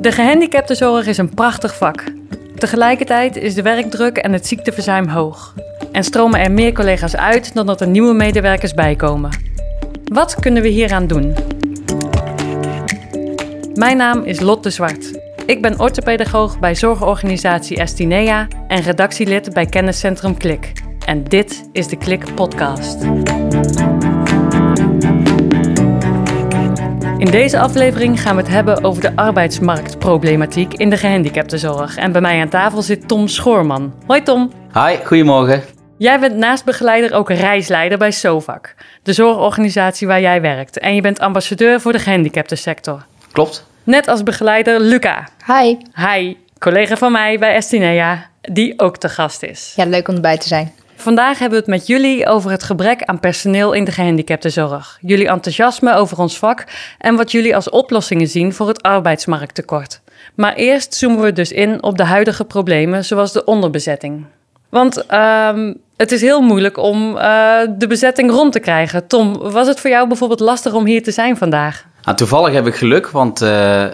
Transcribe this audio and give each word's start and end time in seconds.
De 0.00 0.12
gehandicaptenzorg 0.12 1.06
is 1.06 1.18
een 1.18 1.34
prachtig 1.34 1.76
vak. 1.76 2.04
Tegelijkertijd 2.54 3.36
is 3.36 3.54
de 3.54 3.62
werkdruk 3.62 4.16
en 4.16 4.32
het 4.32 4.46
ziekteverzuim 4.46 5.08
hoog. 5.08 5.54
En 5.92 6.04
stromen 6.04 6.40
er 6.40 6.50
meer 6.50 6.72
collega's 6.72 7.16
uit 7.16 7.54
dan 7.54 7.66
dat 7.66 7.80
er 7.80 7.86
nieuwe 7.86 8.14
medewerkers 8.14 8.74
bijkomen. 8.74 9.30
Wat 10.04 10.34
kunnen 10.34 10.62
we 10.62 10.68
hieraan 10.68 11.06
doen? 11.06 11.34
Mijn 13.74 13.96
naam 13.96 14.24
is 14.24 14.40
Lot 14.40 14.62
de 14.62 14.70
Zwart. 14.70 15.20
Ik 15.46 15.62
ben 15.62 15.80
orthopedagoog 15.80 16.58
bij 16.58 16.74
zorgorganisatie 16.74 17.76
Estinea 17.76 18.48
en 18.68 18.82
redactielid 18.82 19.52
bij 19.52 19.66
kenniscentrum 19.66 20.36
Klik. 20.36 20.72
En 21.06 21.24
dit 21.24 21.68
is 21.72 21.88
de 21.88 21.96
Klik 21.96 22.34
Podcast. 22.34 22.98
In 27.20 27.30
deze 27.30 27.58
aflevering 27.58 28.20
gaan 28.20 28.36
we 28.36 28.42
het 28.42 28.50
hebben 28.50 28.84
over 28.84 29.02
de 29.02 29.16
arbeidsmarktproblematiek 29.16 30.74
in 30.74 30.90
de 30.90 30.96
gehandicaptenzorg. 30.96 31.96
En 31.96 32.12
bij 32.12 32.20
mij 32.20 32.40
aan 32.40 32.48
tafel 32.48 32.82
zit 32.82 33.08
Tom 33.08 33.28
Schoorman. 33.28 33.94
Hoi 34.06 34.22
Tom. 34.22 34.52
Hi, 34.74 34.96
goedemorgen. 35.04 35.62
Jij 35.98 36.20
bent 36.20 36.36
naast 36.36 36.64
begeleider 36.64 37.12
ook 37.12 37.30
reisleider 37.30 37.98
bij 37.98 38.10
SOVAC, 38.10 38.74
de 39.02 39.12
zorgorganisatie 39.12 40.06
waar 40.06 40.20
jij 40.20 40.40
werkt. 40.40 40.78
En 40.78 40.94
je 40.94 41.00
bent 41.00 41.20
ambassadeur 41.20 41.80
voor 41.80 41.92
de 41.92 41.98
gehandicaptensector. 41.98 43.06
Klopt. 43.32 43.66
Net 43.82 44.08
als 44.08 44.22
begeleider 44.22 44.80
Luca. 44.80 45.28
Hi. 45.46 45.76
Hi, 45.94 46.36
collega 46.58 46.96
van 46.96 47.12
mij 47.12 47.38
bij 47.38 47.54
Estinea, 47.54 48.30
die 48.40 48.78
ook 48.78 48.96
te 48.96 49.08
gast 49.08 49.42
is. 49.42 49.72
Ja, 49.76 49.84
leuk 49.84 50.08
om 50.08 50.14
erbij 50.14 50.38
te 50.38 50.48
zijn. 50.48 50.72
Vandaag 51.00 51.38
hebben 51.38 51.58
we 51.58 51.64
het 51.64 51.78
met 51.78 51.86
jullie 51.86 52.26
over 52.26 52.50
het 52.50 52.62
gebrek 52.62 53.02
aan 53.02 53.20
personeel 53.20 53.72
in 53.72 53.84
de 53.84 53.90
gehandicaptenzorg. 53.90 54.98
Jullie 55.00 55.28
enthousiasme 55.28 55.94
over 55.94 56.18
ons 56.18 56.38
vak 56.38 56.64
en 56.98 57.16
wat 57.16 57.32
jullie 57.32 57.54
als 57.54 57.70
oplossingen 57.70 58.26
zien 58.26 58.52
voor 58.52 58.68
het 58.68 58.82
arbeidsmarkttekort. 58.82 60.00
Maar 60.34 60.54
eerst 60.54 60.94
zoomen 60.94 61.20
we 61.20 61.32
dus 61.32 61.52
in 61.52 61.82
op 61.82 61.96
de 61.96 62.04
huidige 62.04 62.44
problemen, 62.44 63.04
zoals 63.04 63.32
de 63.32 63.44
onderbezetting. 63.44 64.24
Want 64.68 65.04
uh, 65.10 65.70
het 65.96 66.12
is 66.12 66.20
heel 66.20 66.40
moeilijk 66.40 66.76
om 66.76 67.16
uh, 67.16 67.60
de 67.78 67.86
bezetting 67.86 68.30
rond 68.30 68.52
te 68.52 68.60
krijgen. 68.60 69.06
Tom, 69.06 69.38
was 69.38 69.66
het 69.66 69.80
voor 69.80 69.90
jou 69.90 70.08
bijvoorbeeld 70.08 70.40
lastig 70.40 70.72
om 70.72 70.86
hier 70.86 71.02
te 71.02 71.10
zijn 71.10 71.36
vandaag? 71.36 71.86
Nou, 72.04 72.16
toevallig 72.16 72.52
heb 72.52 72.66
ik 72.66 72.74
geluk, 72.74 73.08
want 73.08 73.42
uh, 73.42 73.48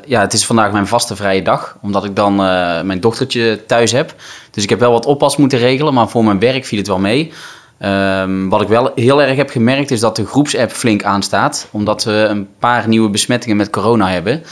ja, 0.05 0.21
het 0.21 0.33
is 0.33 0.47
vandaag 0.47 0.73
mijn 0.73 0.87
vaste 0.87 1.17
vrije 1.17 1.43
dag. 1.43 1.77
Omdat 1.83 2.05
ik 2.05 2.17
dan 2.17 2.33
uh, 2.33 2.81
mijn 2.81 3.01
dochtertje 3.01 3.65
thuis 3.67 3.93
heb. 3.93 4.15
Dus 4.51 4.63
ik 4.63 4.71
heb 4.71 4.81
wel 4.81 4.93
wat 4.93 5.07
oppas 5.07 5.37
moeten 5.37 5.59
regelen, 5.59 5.95
maar 5.95 6.09
voor 6.09 6.25
mijn 6.25 6.39
werk 6.39 6.65
viel 6.65 6.79
het 6.79 6.87
wel 6.87 6.98
mee. 6.98 7.33
Um, 7.81 8.48
wat 8.48 8.61
ik 8.61 8.69
wel 8.69 8.93
heel 8.95 9.23
erg 9.23 9.37
heb 9.37 9.51
gemerkt 9.51 9.91
is 9.91 10.01
dat 10.01 10.17
de 10.17 10.27
groepsapp 10.27 10.71
flink 10.71 11.03
aanstaat. 11.03 11.69
Omdat 11.71 12.05
we 12.05 12.13
een 12.13 12.48
paar 12.59 12.89
nieuwe 12.89 13.11
besmettingen 13.11 13.57
met 13.57 13.71
corona 13.71 14.09
hebben. 14.09 14.43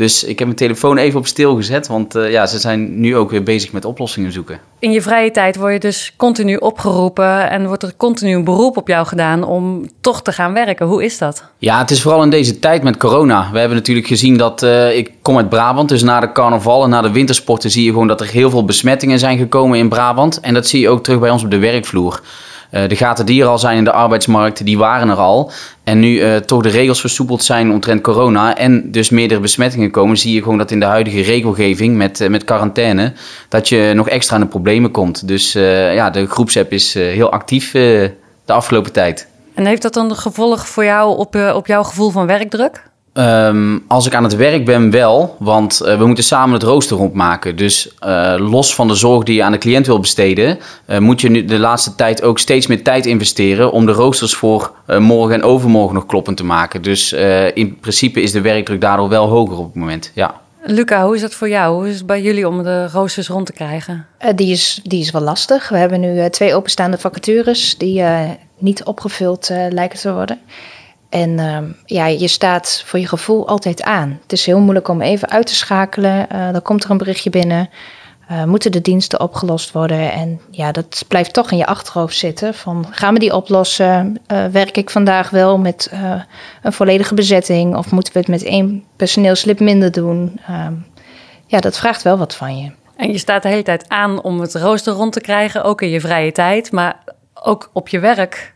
Dus 0.00 0.24
ik 0.24 0.38
heb 0.38 0.46
mijn 0.46 0.58
telefoon 0.58 0.96
even 0.96 1.18
op 1.18 1.26
stil 1.26 1.56
gezet, 1.56 1.86
want 1.86 2.16
uh, 2.16 2.30
ja, 2.30 2.46
ze 2.46 2.58
zijn 2.58 3.00
nu 3.00 3.16
ook 3.16 3.30
weer 3.30 3.42
bezig 3.42 3.72
met 3.72 3.84
oplossingen 3.84 4.32
zoeken. 4.32 4.60
In 4.78 4.92
je 4.92 5.02
vrije 5.02 5.30
tijd 5.30 5.56
word 5.56 5.72
je 5.72 5.78
dus 5.78 6.12
continu 6.16 6.56
opgeroepen 6.56 7.50
en 7.50 7.66
wordt 7.66 7.82
er 7.82 7.92
continu 7.96 8.34
een 8.34 8.44
beroep 8.44 8.76
op 8.76 8.88
jou 8.88 9.06
gedaan 9.06 9.44
om 9.44 9.90
toch 10.00 10.22
te 10.22 10.32
gaan 10.32 10.52
werken. 10.52 10.86
Hoe 10.86 11.04
is 11.04 11.18
dat? 11.18 11.44
Ja, 11.58 11.78
het 11.78 11.90
is 11.90 12.02
vooral 12.02 12.22
in 12.22 12.30
deze 12.30 12.58
tijd 12.58 12.82
met 12.82 12.96
corona. 12.96 13.48
We 13.52 13.58
hebben 13.58 13.76
natuurlijk 13.76 14.06
gezien 14.06 14.36
dat 14.36 14.62
uh, 14.62 14.96
ik 14.96 15.10
kom 15.22 15.36
uit 15.36 15.48
Brabant, 15.48 15.88
dus 15.88 16.02
na 16.02 16.20
de 16.20 16.32
carnaval 16.32 16.84
en 16.84 16.90
na 16.90 17.00
de 17.00 17.10
wintersporten 17.10 17.70
zie 17.70 17.84
je 17.84 17.90
gewoon 17.90 18.08
dat 18.08 18.20
er 18.20 18.28
heel 18.28 18.50
veel 18.50 18.64
besmettingen 18.64 19.18
zijn 19.18 19.38
gekomen 19.38 19.78
in 19.78 19.88
Brabant. 19.88 20.40
En 20.40 20.54
dat 20.54 20.66
zie 20.66 20.80
je 20.80 20.88
ook 20.88 21.02
terug 21.02 21.18
bij 21.20 21.30
ons 21.30 21.44
op 21.44 21.50
de 21.50 21.58
werkvloer. 21.58 22.20
Uh, 22.72 22.88
de 22.88 22.96
gaten 22.96 23.26
die 23.26 23.42
er 23.42 23.48
al 23.48 23.58
zijn 23.58 23.76
in 23.76 23.84
de 23.84 23.92
arbeidsmarkt, 23.92 24.64
die 24.64 24.78
waren 24.78 25.08
er 25.08 25.16
al. 25.16 25.50
En 25.84 26.00
nu 26.00 26.08
uh, 26.08 26.36
toch 26.36 26.62
de 26.62 26.68
regels 26.68 27.00
versoepeld 27.00 27.44
zijn 27.44 27.70
omtrent 27.70 28.00
corona 28.00 28.56
en 28.56 28.90
dus 28.90 29.10
meerdere 29.10 29.40
besmettingen 29.40 29.90
komen, 29.90 30.16
zie 30.16 30.34
je 30.34 30.42
gewoon 30.42 30.58
dat 30.58 30.70
in 30.70 30.80
de 30.80 30.86
huidige 30.86 31.22
regelgeving 31.22 31.96
met, 31.96 32.20
uh, 32.20 32.28
met 32.28 32.44
quarantaine, 32.44 33.12
dat 33.48 33.68
je 33.68 33.92
nog 33.94 34.08
extra 34.08 34.36
in 34.36 34.42
de 34.42 34.48
problemen 34.48 34.90
komt. 34.90 35.28
Dus 35.28 35.52
ja, 35.52 36.10
de 36.10 36.26
groepsapp 36.26 36.72
is 36.72 36.94
heel 36.94 37.32
actief 37.32 37.70
de 37.70 38.12
afgelopen 38.46 38.92
tijd. 38.92 39.28
En 39.54 39.66
heeft 39.66 39.82
dat 39.82 39.94
dan 39.94 40.16
gevolg 40.16 40.68
voor 40.68 40.84
jou 40.84 41.16
op, 41.16 41.34
op 41.54 41.66
jouw 41.66 41.82
gevoel 41.82 42.10
van 42.10 42.26
werkdruk? 42.26 42.89
Um, 43.14 43.84
als 43.88 44.06
ik 44.06 44.14
aan 44.14 44.24
het 44.24 44.36
werk 44.36 44.64
ben, 44.64 44.90
wel. 44.90 45.36
Want 45.38 45.80
uh, 45.84 45.98
we 45.98 46.06
moeten 46.06 46.24
samen 46.24 46.54
het 46.54 46.62
rooster 46.62 46.96
rondmaken. 46.96 47.56
Dus 47.56 47.94
uh, 48.06 48.34
los 48.38 48.74
van 48.74 48.88
de 48.88 48.94
zorg 48.94 49.24
die 49.24 49.34
je 49.34 49.42
aan 49.42 49.52
de 49.52 49.58
cliënt 49.58 49.86
wil 49.86 50.00
besteden, 50.00 50.58
uh, 50.86 50.98
moet 50.98 51.20
je 51.20 51.30
nu 51.30 51.44
de 51.44 51.58
laatste 51.58 51.94
tijd 51.94 52.22
ook 52.22 52.38
steeds 52.38 52.66
meer 52.66 52.82
tijd 52.82 53.06
investeren 53.06 53.72
om 53.72 53.86
de 53.86 53.92
roosters 53.92 54.34
voor 54.34 54.72
morgen 54.98 55.34
en 55.34 55.42
overmorgen 55.42 55.94
nog 55.94 56.06
kloppend 56.06 56.36
te 56.36 56.44
maken. 56.44 56.82
Dus 56.82 57.12
in 57.54 57.78
principe 57.80 58.22
is 58.22 58.32
de 58.32 58.40
werkdruk 58.40 58.80
daardoor 58.80 59.08
wel 59.08 59.28
hoger 59.28 59.58
op 59.58 59.64
het 59.64 59.74
moment. 59.74 60.10
Ja. 60.14 60.40
Luca, 60.64 61.04
hoe 61.04 61.14
is 61.14 61.20
dat 61.20 61.34
voor 61.34 61.48
jou? 61.48 61.74
Hoe 61.74 61.88
is 61.88 61.94
het 61.94 62.06
bij 62.06 62.22
jullie 62.22 62.48
om 62.48 62.62
de 62.62 62.88
roosters 62.88 63.28
rond 63.28 63.46
te 63.46 63.52
krijgen? 63.52 64.06
die, 64.34 64.50
is, 64.50 64.80
die 64.82 65.00
is 65.00 65.10
wel 65.10 65.22
lastig. 65.22 65.68
We 65.68 65.76
hebben 65.76 66.00
nu 66.00 66.30
twee 66.30 66.54
openstaande 66.54 66.98
vacatures 66.98 67.78
die 67.78 68.02
niet 68.58 68.84
opgevuld 68.84 69.48
lijken 69.70 69.98
te 69.98 70.12
worden. 70.12 70.38
En 71.10 71.30
uh, 71.38 71.58
ja, 71.84 72.06
je 72.06 72.28
staat 72.28 72.82
voor 72.86 72.98
je 72.98 73.08
gevoel 73.08 73.48
altijd 73.48 73.82
aan. 73.82 74.18
Het 74.22 74.32
is 74.32 74.46
heel 74.46 74.60
moeilijk 74.60 74.88
om 74.88 75.00
even 75.00 75.30
uit 75.30 75.46
te 75.46 75.54
schakelen. 75.54 76.26
Uh, 76.32 76.52
dan 76.52 76.62
komt 76.62 76.84
er 76.84 76.90
een 76.90 76.98
berichtje 76.98 77.30
binnen. 77.30 77.70
Uh, 78.30 78.44
moeten 78.44 78.72
de 78.72 78.80
diensten 78.80 79.20
opgelost 79.20 79.72
worden? 79.72 80.12
En 80.12 80.40
ja, 80.50 80.72
dat 80.72 81.04
blijft 81.08 81.32
toch 81.32 81.50
in 81.50 81.56
je 81.56 81.66
achterhoofd 81.66 82.16
zitten. 82.16 82.54
Van, 82.54 82.86
gaan 82.90 83.14
we 83.14 83.20
die 83.20 83.34
oplossen? 83.34 84.20
Uh, 84.32 84.44
werk 84.46 84.76
ik 84.76 84.90
vandaag 84.90 85.30
wel 85.30 85.58
met 85.58 85.92
een 86.62 86.72
volledige 86.72 87.14
bezetting? 87.14 87.76
Of 87.76 87.90
moeten 87.90 88.12
we 88.12 88.18
het 88.18 88.28
met 88.28 88.42
één 88.42 88.84
personeelslid 88.96 89.60
minder 89.60 89.92
doen? 89.92 90.40
Ehm, 90.46 90.74
ja, 91.46 91.60
dat 91.60 91.78
vraagt 91.78 92.02
wel 92.02 92.18
wat 92.18 92.34
van 92.34 92.58
je. 92.58 92.70
En 92.96 93.12
je 93.12 93.18
staat 93.18 93.42
de 93.42 93.48
hele 93.48 93.62
tijd 93.62 93.88
aan 93.88 94.22
om 94.22 94.40
het 94.40 94.54
rooster 94.54 94.92
rond 94.92 95.12
te 95.12 95.20
krijgen, 95.20 95.64
ook 95.64 95.82
in 95.82 95.88
je 95.88 96.00
vrije 96.00 96.32
tijd. 96.32 96.72
Maar 96.72 96.96
ook 97.34 97.70
op 97.72 97.88
je 97.88 97.98
werk 97.98 98.54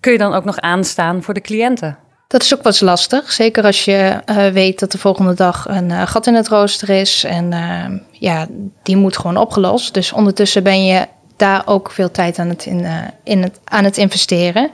kun 0.00 0.12
je 0.12 0.18
dan 0.18 0.34
ook 0.34 0.44
nog 0.44 0.58
aanstaan 0.60 1.22
voor 1.22 1.34
de 1.34 1.40
cliënten? 1.40 1.98
Dat 2.32 2.42
is 2.42 2.54
ook 2.54 2.62
wat 2.62 2.80
lastig. 2.80 3.32
Zeker 3.32 3.64
als 3.64 3.84
je 3.84 4.20
uh, 4.26 4.46
weet 4.46 4.78
dat 4.78 4.92
de 4.92 4.98
volgende 4.98 5.34
dag 5.34 5.68
een 5.68 5.90
uh, 5.90 6.02
gat 6.06 6.26
in 6.26 6.34
het 6.34 6.48
rooster 6.48 6.88
is. 6.88 7.24
En 7.24 7.52
uh, 7.52 7.98
ja, 8.10 8.46
die 8.82 8.96
moet 8.96 9.16
gewoon 9.16 9.36
opgelost. 9.36 9.94
Dus 9.94 10.12
ondertussen 10.12 10.62
ben 10.62 10.86
je 10.86 11.06
daar 11.36 11.62
ook 11.64 11.90
veel 11.90 12.10
tijd 12.10 12.38
aan 12.38 12.48
het, 12.48 12.66
in, 12.66 12.86
in 13.24 13.42
het, 13.42 13.60
aan 13.64 13.84
het 13.84 13.96
investeren. 13.96 14.70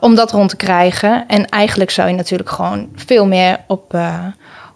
om 0.00 0.14
dat 0.14 0.30
rond 0.30 0.48
te 0.48 0.56
krijgen. 0.56 1.24
En 1.26 1.46
eigenlijk 1.46 1.90
zou 1.90 2.08
je 2.08 2.14
natuurlijk 2.14 2.50
gewoon 2.50 2.88
veel 2.94 3.26
meer 3.26 3.58
op, 3.66 3.98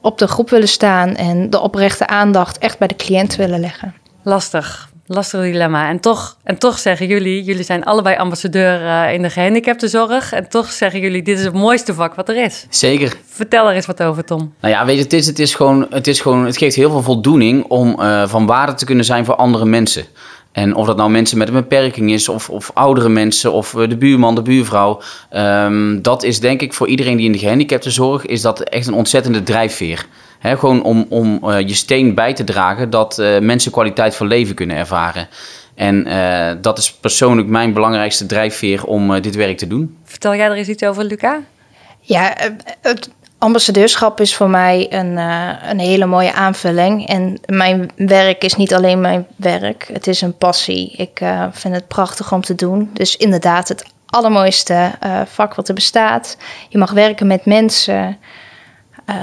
op 0.00 0.18
de 0.18 0.28
groep 0.28 0.50
willen 0.50 0.68
staan. 0.68 1.16
En 1.16 1.50
de 1.50 1.60
oprechte 1.60 2.06
aandacht 2.06 2.58
echt 2.58 2.78
bij 2.78 2.88
de 2.88 2.96
cliënt 2.96 3.36
willen 3.36 3.60
leggen. 3.60 3.94
Lastig 4.22 4.91
lastig 5.06 5.40
dilemma. 5.40 5.88
En 5.88 6.00
toch, 6.00 6.36
en 6.42 6.58
toch 6.58 6.78
zeggen 6.78 7.06
jullie, 7.06 7.42
jullie 7.42 7.64
zijn 7.64 7.84
allebei 7.84 8.16
ambassadeur 8.16 8.82
uh, 8.82 9.12
in 9.12 9.22
de 9.22 9.30
gehandicaptenzorg. 9.30 10.32
En 10.32 10.48
toch 10.48 10.70
zeggen 10.70 11.00
jullie, 11.00 11.22
dit 11.22 11.38
is 11.38 11.44
het 11.44 11.54
mooiste 11.54 11.94
vak 11.94 12.14
wat 12.14 12.28
er 12.28 12.44
is. 12.44 12.66
Zeker. 12.68 13.16
Vertel 13.26 13.68
er 13.68 13.74
eens 13.74 13.86
wat 13.86 14.02
over, 14.02 14.24
Tom. 14.24 14.54
Nou 14.60 14.74
ja, 14.74 14.84
weet 14.84 14.96
je, 14.96 15.02
het, 15.02 15.12
is, 15.12 15.26
het, 15.26 15.38
is 15.38 15.54
gewoon, 15.54 15.86
het, 15.90 16.06
is 16.06 16.20
gewoon, 16.20 16.44
het 16.44 16.56
geeft 16.56 16.76
heel 16.76 16.90
veel 16.90 17.02
voldoening 17.02 17.64
om 17.64 17.96
uh, 18.00 18.28
van 18.28 18.46
waarde 18.46 18.74
te 18.74 18.84
kunnen 18.84 19.04
zijn 19.04 19.24
voor 19.24 19.34
andere 19.36 19.64
mensen. 19.64 20.04
En 20.52 20.74
of 20.74 20.86
dat 20.86 20.96
nou 20.96 21.10
mensen 21.10 21.38
met 21.38 21.48
een 21.48 21.54
beperking 21.54 22.12
is, 22.12 22.28
of, 22.28 22.50
of 22.50 22.70
oudere 22.74 23.08
mensen, 23.08 23.52
of 23.52 23.70
de 23.70 23.96
buurman, 23.96 24.34
de 24.34 24.42
buurvrouw. 24.42 25.00
Um, 25.36 26.02
dat 26.02 26.22
is 26.22 26.40
denk 26.40 26.60
ik 26.60 26.72
voor 26.72 26.88
iedereen 26.88 27.16
die 27.16 27.26
in 27.26 27.32
de 27.32 27.38
gehandicaptenzorg, 27.38 28.26
is 28.26 28.40
dat 28.40 28.60
echt 28.60 28.86
een 28.86 28.94
ontzettende 28.94 29.42
drijfveer. 29.42 30.06
Gewoon 30.42 30.82
om, 30.82 31.06
om 31.08 31.40
uh, 31.44 31.60
je 31.60 31.74
steen 31.74 32.14
bij 32.14 32.34
te 32.34 32.44
dragen 32.44 32.90
dat 32.90 33.18
uh, 33.18 33.38
mensen 33.38 33.72
kwaliteit 33.72 34.16
van 34.16 34.26
leven 34.26 34.54
kunnen 34.54 34.76
ervaren. 34.76 35.28
En 35.74 36.08
uh, 36.08 36.50
dat 36.60 36.78
is 36.78 36.92
persoonlijk 36.92 37.48
mijn 37.48 37.72
belangrijkste 37.72 38.26
drijfveer 38.26 38.84
om 38.84 39.20
dit 39.20 39.34
werk 39.34 39.58
te 39.58 39.66
doen. 39.66 39.96
Vertel 40.04 40.34
jij 40.34 40.46
er 40.46 40.56
eens 40.56 40.68
iets 40.68 40.82
over, 40.82 41.04
Luca? 41.04 41.40
Ja, 42.00 42.34
het 42.80 43.10
ambassadeurschap 43.38 44.20
is 44.20 44.34
voor 44.34 44.50
mij 44.50 44.86
een, 44.90 45.16
een 45.70 45.78
hele 45.78 46.06
mooie 46.06 46.32
aanvulling. 46.32 47.08
En 47.08 47.40
mijn 47.46 47.90
werk 47.96 48.44
is 48.44 48.54
niet 48.54 48.74
alleen 48.74 49.00
mijn 49.00 49.26
werk, 49.36 49.88
het 49.92 50.06
is 50.06 50.20
een 50.20 50.36
passie. 50.36 50.90
Ik 50.96 51.20
vind 51.50 51.74
het 51.74 51.88
prachtig 51.88 52.32
om 52.32 52.40
te 52.40 52.54
doen. 52.54 52.90
Dus 52.92 53.16
inderdaad, 53.16 53.68
het 53.68 53.84
allermooiste 54.06 54.92
vak 55.26 55.54
wat 55.54 55.68
er 55.68 55.74
bestaat. 55.74 56.36
Je 56.68 56.78
mag 56.78 56.90
werken 56.90 57.26
met 57.26 57.44
mensen. 57.44 58.18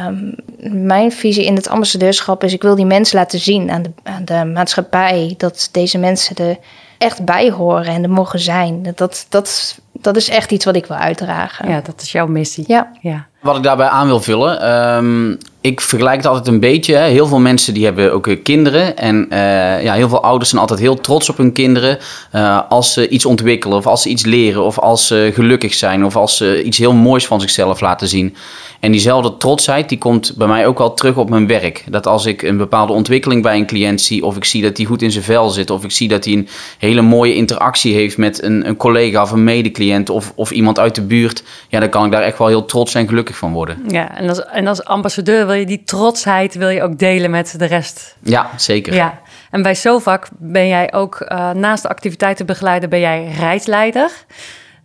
Um, 0.07 0.35
mijn 0.83 1.11
visie 1.11 1.45
in 1.45 1.55
het 1.55 1.69
ambassadeurschap 1.69 2.43
is: 2.43 2.53
ik 2.53 2.61
wil 2.61 2.75
die 2.75 2.85
mensen 2.85 3.17
laten 3.17 3.39
zien 3.39 3.71
aan 3.71 3.81
de, 3.81 3.91
aan 4.03 4.25
de 4.25 4.45
maatschappij 4.45 5.33
dat 5.37 5.69
deze 5.71 5.97
mensen 5.97 6.35
er 6.35 6.57
echt 6.97 7.25
bij 7.25 7.51
horen 7.51 7.93
en 7.93 8.03
er 8.03 8.09
mogen 8.09 8.39
zijn. 8.39 8.87
Dat, 8.95 9.25
dat, 9.29 9.79
dat 9.93 10.15
is 10.15 10.29
echt 10.29 10.51
iets 10.51 10.65
wat 10.65 10.75
ik 10.75 10.85
wil 10.85 10.97
uitdragen. 10.97 11.69
Ja, 11.69 11.81
dat 11.81 12.01
is 12.01 12.11
jouw 12.11 12.27
missie. 12.27 12.63
Ja. 12.67 12.91
ja. 13.01 13.27
Wat 13.41 13.57
ik 13.57 13.63
daarbij 13.63 13.87
aan 13.87 14.07
wil 14.07 14.19
vullen. 14.19 14.69
Um, 14.95 15.37
ik 15.61 15.81
vergelijk 15.81 16.17
het 16.17 16.25
altijd 16.25 16.47
een 16.47 16.59
beetje. 16.59 16.95
Hè. 16.95 17.07
Heel 17.07 17.27
veel 17.27 17.39
mensen 17.39 17.73
die 17.73 17.85
hebben 17.85 18.13
ook 18.13 18.29
kinderen. 18.43 18.97
En 18.97 19.27
uh, 19.29 19.83
ja, 19.83 19.93
heel 19.93 20.09
veel 20.09 20.23
ouders 20.23 20.49
zijn 20.49 20.61
altijd 20.61 20.79
heel 20.79 21.01
trots 21.01 21.29
op 21.29 21.37
hun 21.37 21.51
kinderen. 21.51 21.97
Uh, 22.35 22.61
als 22.69 22.93
ze 22.93 23.09
iets 23.09 23.25
ontwikkelen, 23.25 23.77
of 23.77 23.87
als 23.87 24.01
ze 24.01 24.09
iets 24.09 24.25
leren, 24.25 24.63
of 24.63 24.79
als 24.79 25.07
ze 25.07 25.31
gelukkig 25.33 25.73
zijn, 25.73 26.05
of 26.05 26.15
als 26.15 26.37
ze 26.37 26.63
iets 26.63 26.77
heel 26.77 26.93
moois 26.93 27.27
van 27.27 27.41
zichzelf 27.41 27.81
laten 27.81 28.07
zien. 28.07 28.35
En 28.79 28.91
diezelfde 28.91 29.37
trotsheid 29.37 29.89
die 29.89 29.97
komt 29.97 30.33
bij 30.37 30.47
mij 30.47 30.67
ook 30.67 30.77
wel 30.77 30.93
terug 30.93 31.17
op 31.17 31.29
mijn 31.29 31.47
werk. 31.47 31.83
Dat 31.89 32.07
als 32.07 32.25
ik 32.25 32.41
een 32.41 32.57
bepaalde 32.57 32.93
ontwikkeling 32.93 33.43
bij 33.43 33.55
een 33.57 33.65
cliënt 33.65 34.01
zie, 34.01 34.25
of 34.25 34.35
ik 34.35 34.45
zie 34.45 34.61
dat 34.61 34.77
hij 34.77 34.85
goed 34.85 35.01
in 35.01 35.11
zijn 35.11 35.23
vel 35.23 35.49
zit, 35.49 35.69
of 35.69 35.83
ik 35.83 35.91
zie 35.91 36.07
dat 36.07 36.25
hij 36.25 36.33
een 36.33 36.47
hele 36.77 37.01
mooie 37.01 37.35
interactie 37.35 37.93
heeft 37.93 38.17
met 38.17 38.43
een, 38.43 38.67
een 38.67 38.77
collega 38.77 39.21
of 39.21 39.31
een 39.31 39.43
medecliënt 39.43 40.09
of, 40.09 40.33
of 40.35 40.51
iemand 40.51 40.79
uit 40.79 40.95
de 40.95 41.01
buurt, 41.01 41.43
ja, 41.69 41.79
dan 41.79 41.89
kan 41.89 42.05
ik 42.05 42.11
daar 42.11 42.21
echt 42.21 42.37
wel 42.37 42.47
heel 42.47 42.65
trots 42.65 42.95
en 42.95 43.07
gelukkig 43.07 43.28
van 43.35 43.53
worden. 43.53 43.83
Ja, 43.87 44.17
en 44.17 44.29
als, 44.29 44.45
en 44.45 44.67
als 44.67 44.83
ambassadeur 44.83 45.45
wil 45.45 45.55
je 45.55 45.65
die 45.65 45.83
trotsheid 45.83 46.55
wil 46.55 46.69
je 46.69 46.83
ook 46.83 46.97
delen 46.97 47.31
met 47.31 47.59
de 47.59 47.65
rest. 47.65 48.17
Ja, 48.23 48.49
zeker. 48.55 48.93
Ja, 48.93 49.19
en 49.51 49.61
bij 49.61 49.75
SOVAC 49.75 50.27
ben 50.37 50.67
jij 50.67 50.93
ook 50.93 51.25
uh, 51.31 51.51
naast 51.51 51.83
de 51.83 51.89
activiteitenbegeleider 51.89 52.89
ben 52.89 52.99
jij 52.99 53.31
reisleider. 53.37 54.11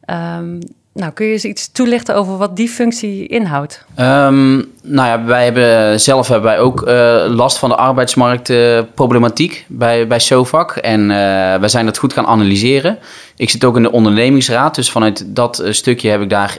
Um, 0.07 0.59
nou, 0.95 1.13
kun 1.13 1.27
je 1.27 1.33
eens 1.33 1.45
iets 1.45 1.73
toelichten 1.73 2.15
over 2.15 2.37
wat 2.37 2.57
die 2.57 2.69
functie 2.69 3.27
inhoudt? 3.27 3.85
Um, 3.99 4.73
nou 4.83 5.09
ja, 5.09 5.25
wij 5.25 5.45
hebben 5.45 6.01
zelf 6.01 6.29
hebben 6.29 6.51
wij 6.51 6.61
ook 6.61 6.89
uh, 6.89 7.25
last 7.29 7.59
van 7.59 7.69
de 7.69 7.77
arbeidsmarktproblematiek 7.77 9.65
bij, 9.69 10.07
bij 10.07 10.19
SOVAC. 10.19 10.77
En 10.77 11.01
uh, 11.01 11.07
wij 11.55 11.69
zijn 11.69 11.87
dat 11.87 11.99
goed 11.99 12.13
gaan 12.13 12.27
analyseren. 12.27 12.99
Ik 13.37 13.51
zit 13.51 13.65
ook 13.65 13.77
in 13.77 13.83
de 13.83 13.93
ondernemingsraad, 13.93 14.75
dus 14.75 14.91
vanuit 14.91 15.25
dat 15.27 15.63
stukje 15.71 16.11
heb 16.11 16.21
ik 16.21 16.31
daar 16.31 16.59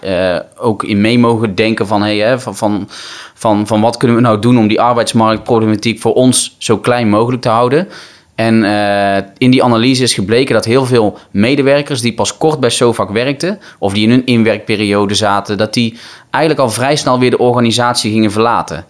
ook 0.57 0.83
in 0.83 1.01
mee 1.01 1.19
mogen 1.19 1.55
denken 1.55 1.87
van, 1.87 2.01
hey, 2.01 2.17
hè, 2.17 2.39
van, 2.39 2.55
van, 2.55 2.89
van, 3.33 3.67
van 3.67 3.81
wat 3.81 3.97
kunnen 3.97 4.17
we 4.17 4.23
nou 4.23 4.39
doen 4.39 4.57
om 4.57 4.67
die 4.67 4.81
arbeidsmarktproblematiek 4.81 5.99
voor 5.99 6.13
ons 6.13 6.55
zo 6.57 6.77
klein 6.77 7.09
mogelijk 7.09 7.41
te 7.41 7.49
houden. 7.49 7.87
En 8.35 8.63
uh, 8.63 9.17
in 9.37 9.51
die 9.51 9.63
analyse 9.63 10.03
is 10.03 10.13
gebleken 10.13 10.53
dat 10.53 10.65
heel 10.65 10.85
veel 10.85 11.17
medewerkers 11.31 12.01
die 12.01 12.13
pas 12.13 12.37
kort 12.37 12.59
bij 12.59 12.69
SOVAC 12.69 13.09
werkten, 13.09 13.59
of 13.79 13.93
die 13.93 14.03
in 14.03 14.09
hun 14.09 14.25
inwerkperiode 14.25 15.15
zaten, 15.15 15.57
dat 15.57 15.73
die 15.73 15.97
eigenlijk 16.29 16.63
al 16.63 16.69
vrij 16.69 16.95
snel 16.95 17.19
weer 17.19 17.29
de 17.29 17.37
organisatie 17.37 18.11
gingen 18.11 18.31
verlaten. 18.31 18.85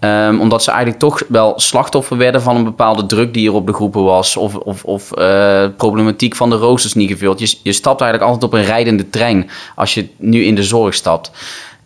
Um, 0.00 0.40
omdat 0.40 0.62
ze 0.62 0.70
eigenlijk 0.70 1.00
toch 1.00 1.22
wel 1.28 1.52
slachtoffer 1.56 2.16
werden 2.16 2.42
van 2.42 2.56
een 2.56 2.64
bepaalde 2.64 3.06
druk 3.06 3.34
die 3.34 3.48
er 3.48 3.54
op 3.54 3.66
de 3.66 3.72
groepen 3.72 4.02
was. 4.04 4.36
Of, 4.36 4.54
of, 4.54 4.84
of 4.84 5.18
uh, 5.18 5.66
problematiek 5.76 6.36
van 6.36 6.50
de 6.50 6.56
roosters 6.56 6.94
niet 6.94 7.10
gevuld. 7.10 7.38
Je, 7.38 7.56
je 7.62 7.72
stapt 7.72 8.00
eigenlijk 8.00 8.30
altijd 8.30 8.52
op 8.52 8.58
een 8.58 8.64
rijdende 8.64 9.10
trein 9.10 9.50
als 9.74 9.94
je 9.94 10.08
nu 10.16 10.44
in 10.44 10.54
de 10.54 10.62
zorg 10.62 10.94
stapt. 10.94 11.30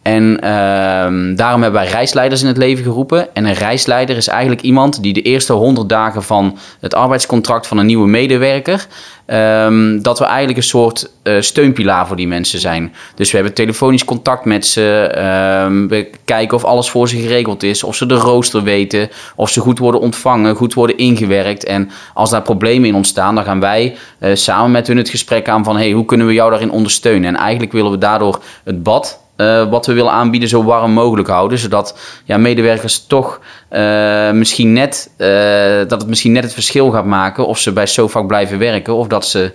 En 0.05 0.25
uh, 0.45 1.37
daarom 1.37 1.63
hebben 1.63 1.73
wij 1.73 1.87
reisleiders 1.87 2.43
in 2.43 2.47
het 2.47 2.57
leven 2.57 2.85
geroepen. 2.85 3.35
En 3.35 3.45
een 3.45 3.55
reisleider 3.55 4.17
is 4.17 4.29
eigenlijk 4.29 4.63
iemand 4.63 5.03
die 5.03 5.13
de 5.13 5.23
eerste 5.23 5.53
100 5.53 5.89
dagen 5.89 6.23
van 6.23 6.59
het 6.81 6.95
arbeidscontract 6.95 7.67
van 7.67 7.79
een 7.79 7.87
nieuwe 7.87 8.09
medewerker. 8.09 8.87
Um, 9.27 10.03
dat 10.03 10.19
we 10.19 10.25
eigenlijk 10.25 10.57
een 10.57 10.65
soort 10.65 11.11
uh, 11.23 11.41
steunpilaar 11.41 12.07
voor 12.07 12.17
die 12.17 12.29
mensen 12.29 12.59
zijn. 12.59 12.95
Dus 13.15 13.31
we 13.31 13.37
hebben 13.37 13.55
telefonisch 13.55 14.05
contact 14.05 14.45
met 14.45 14.67
ze. 14.67 15.15
Um, 15.67 15.89
we 15.89 16.11
kijken 16.25 16.57
of 16.57 16.65
alles 16.65 16.91
voor 16.91 17.09
ze 17.09 17.17
geregeld 17.17 17.63
is. 17.63 17.85
Of 17.85 17.97
ze 17.97 18.07
de 18.07 18.15
rooster 18.15 18.63
weten. 18.63 19.09
Of 19.37 19.51
ze 19.51 19.61
goed 19.61 19.79
worden 19.79 20.01
ontvangen, 20.01 20.57
goed 20.57 20.75
worden 20.75 20.97
ingewerkt. 20.97 21.65
En 21.65 21.91
als 22.15 22.31
daar 22.31 22.43
problemen 22.43 22.89
in 22.89 22.95
ontstaan, 22.95 23.35
dan 23.35 23.45
gaan 23.45 23.61
wij 23.61 23.97
uh, 24.21 24.35
samen 24.35 24.71
met 24.71 24.87
hun 24.87 24.97
het 24.97 25.09
gesprek 25.09 25.49
aan 25.49 25.65
van 25.65 25.77
hey, 25.77 25.91
hoe 25.91 26.05
kunnen 26.05 26.27
we 26.27 26.33
jou 26.33 26.51
daarin 26.51 26.71
ondersteunen? 26.71 27.29
En 27.29 27.41
eigenlijk 27.41 27.73
willen 27.73 27.91
we 27.91 27.99
daardoor 27.99 28.43
het 28.65 28.83
bad 28.83 29.23
uh, 29.37 29.71
wat 29.71 29.87
we 29.87 29.93
willen 29.93 30.13
aanbieden 30.13 30.49
zo 30.49 30.65
warm 30.65 30.93
mogelijk 30.93 31.29
houden. 31.29 31.59
Zodat 31.59 31.99
ja, 32.25 32.37
medewerkers 32.37 33.07
toch 33.07 33.41
uh, 33.71 34.31
misschien 34.31 34.73
net, 34.73 35.11
uh, 35.19 35.29
dat 35.89 36.01
het 36.01 36.07
misschien 36.07 36.33
net 36.33 36.43
het 36.43 36.53
verschil 36.53 36.91
gaat 36.91 37.05
maken 37.05 37.47
of 37.47 37.59
ze 37.59 37.73
bij 37.73 37.87
SOFAC 37.87 38.27
blijven 38.27 38.59
werken 38.59 38.95
of 38.95 39.07
dat 39.07 39.27
ze 39.27 39.53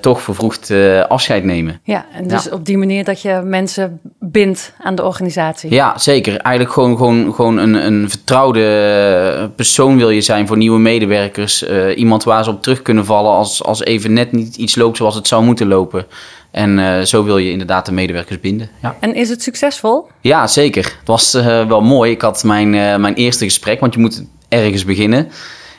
toch 0.00 0.22
vervroegd 0.22 0.72
afscheid 1.08 1.44
nemen. 1.44 1.80
Ja, 1.84 2.06
en 2.12 2.28
dus 2.28 2.44
ja. 2.44 2.50
op 2.50 2.66
die 2.66 2.78
manier 2.78 3.04
dat 3.04 3.22
je 3.22 3.40
mensen 3.44 4.00
bindt 4.18 4.72
aan 4.80 4.94
de 4.94 5.04
organisatie. 5.04 5.70
Ja, 5.70 5.98
zeker. 5.98 6.36
Eigenlijk 6.36 6.74
gewoon, 6.74 6.96
gewoon, 6.96 7.34
gewoon 7.34 7.56
een, 7.58 7.74
een 7.74 8.10
vertrouwde 8.10 9.50
persoon 9.56 9.96
wil 9.96 10.10
je 10.10 10.20
zijn 10.20 10.46
voor 10.46 10.56
nieuwe 10.56 10.78
medewerkers. 10.78 11.64
iemand 11.94 12.24
waar 12.24 12.44
ze 12.44 12.50
op 12.50 12.62
terug 12.62 12.82
kunnen 12.82 13.04
vallen 13.04 13.32
als, 13.32 13.64
als 13.64 13.82
even 13.82 14.12
net 14.12 14.32
niet 14.32 14.56
iets 14.56 14.74
loopt 14.74 14.96
zoals 14.96 15.14
het 15.14 15.28
zou 15.28 15.44
moeten 15.44 15.68
lopen. 15.68 16.06
En 16.52 16.78
uh, 16.78 17.00
zo 17.00 17.24
wil 17.24 17.38
je 17.38 17.50
inderdaad 17.50 17.86
de 17.86 17.92
medewerkers 17.92 18.40
binden. 18.40 18.70
Ja. 18.82 18.96
En 19.00 19.14
is 19.14 19.28
het 19.28 19.42
succesvol? 19.42 20.06
Ja, 20.20 20.46
zeker. 20.46 20.84
Het 20.84 21.08
was 21.08 21.34
uh, 21.34 21.66
wel 21.66 21.80
mooi. 21.80 22.10
Ik 22.10 22.20
had 22.20 22.44
mijn, 22.44 22.74
uh, 22.74 22.96
mijn 22.96 23.14
eerste 23.14 23.44
gesprek, 23.44 23.80
want 23.80 23.94
je 23.94 24.00
moet 24.00 24.24
ergens 24.48 24.84
beginnen. 24.84 25.28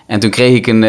En 0.07 0.19
toen 0.19 0.29
kreeg 0.29 0.55
ik 0.55 0.67
een, 0.67 0.81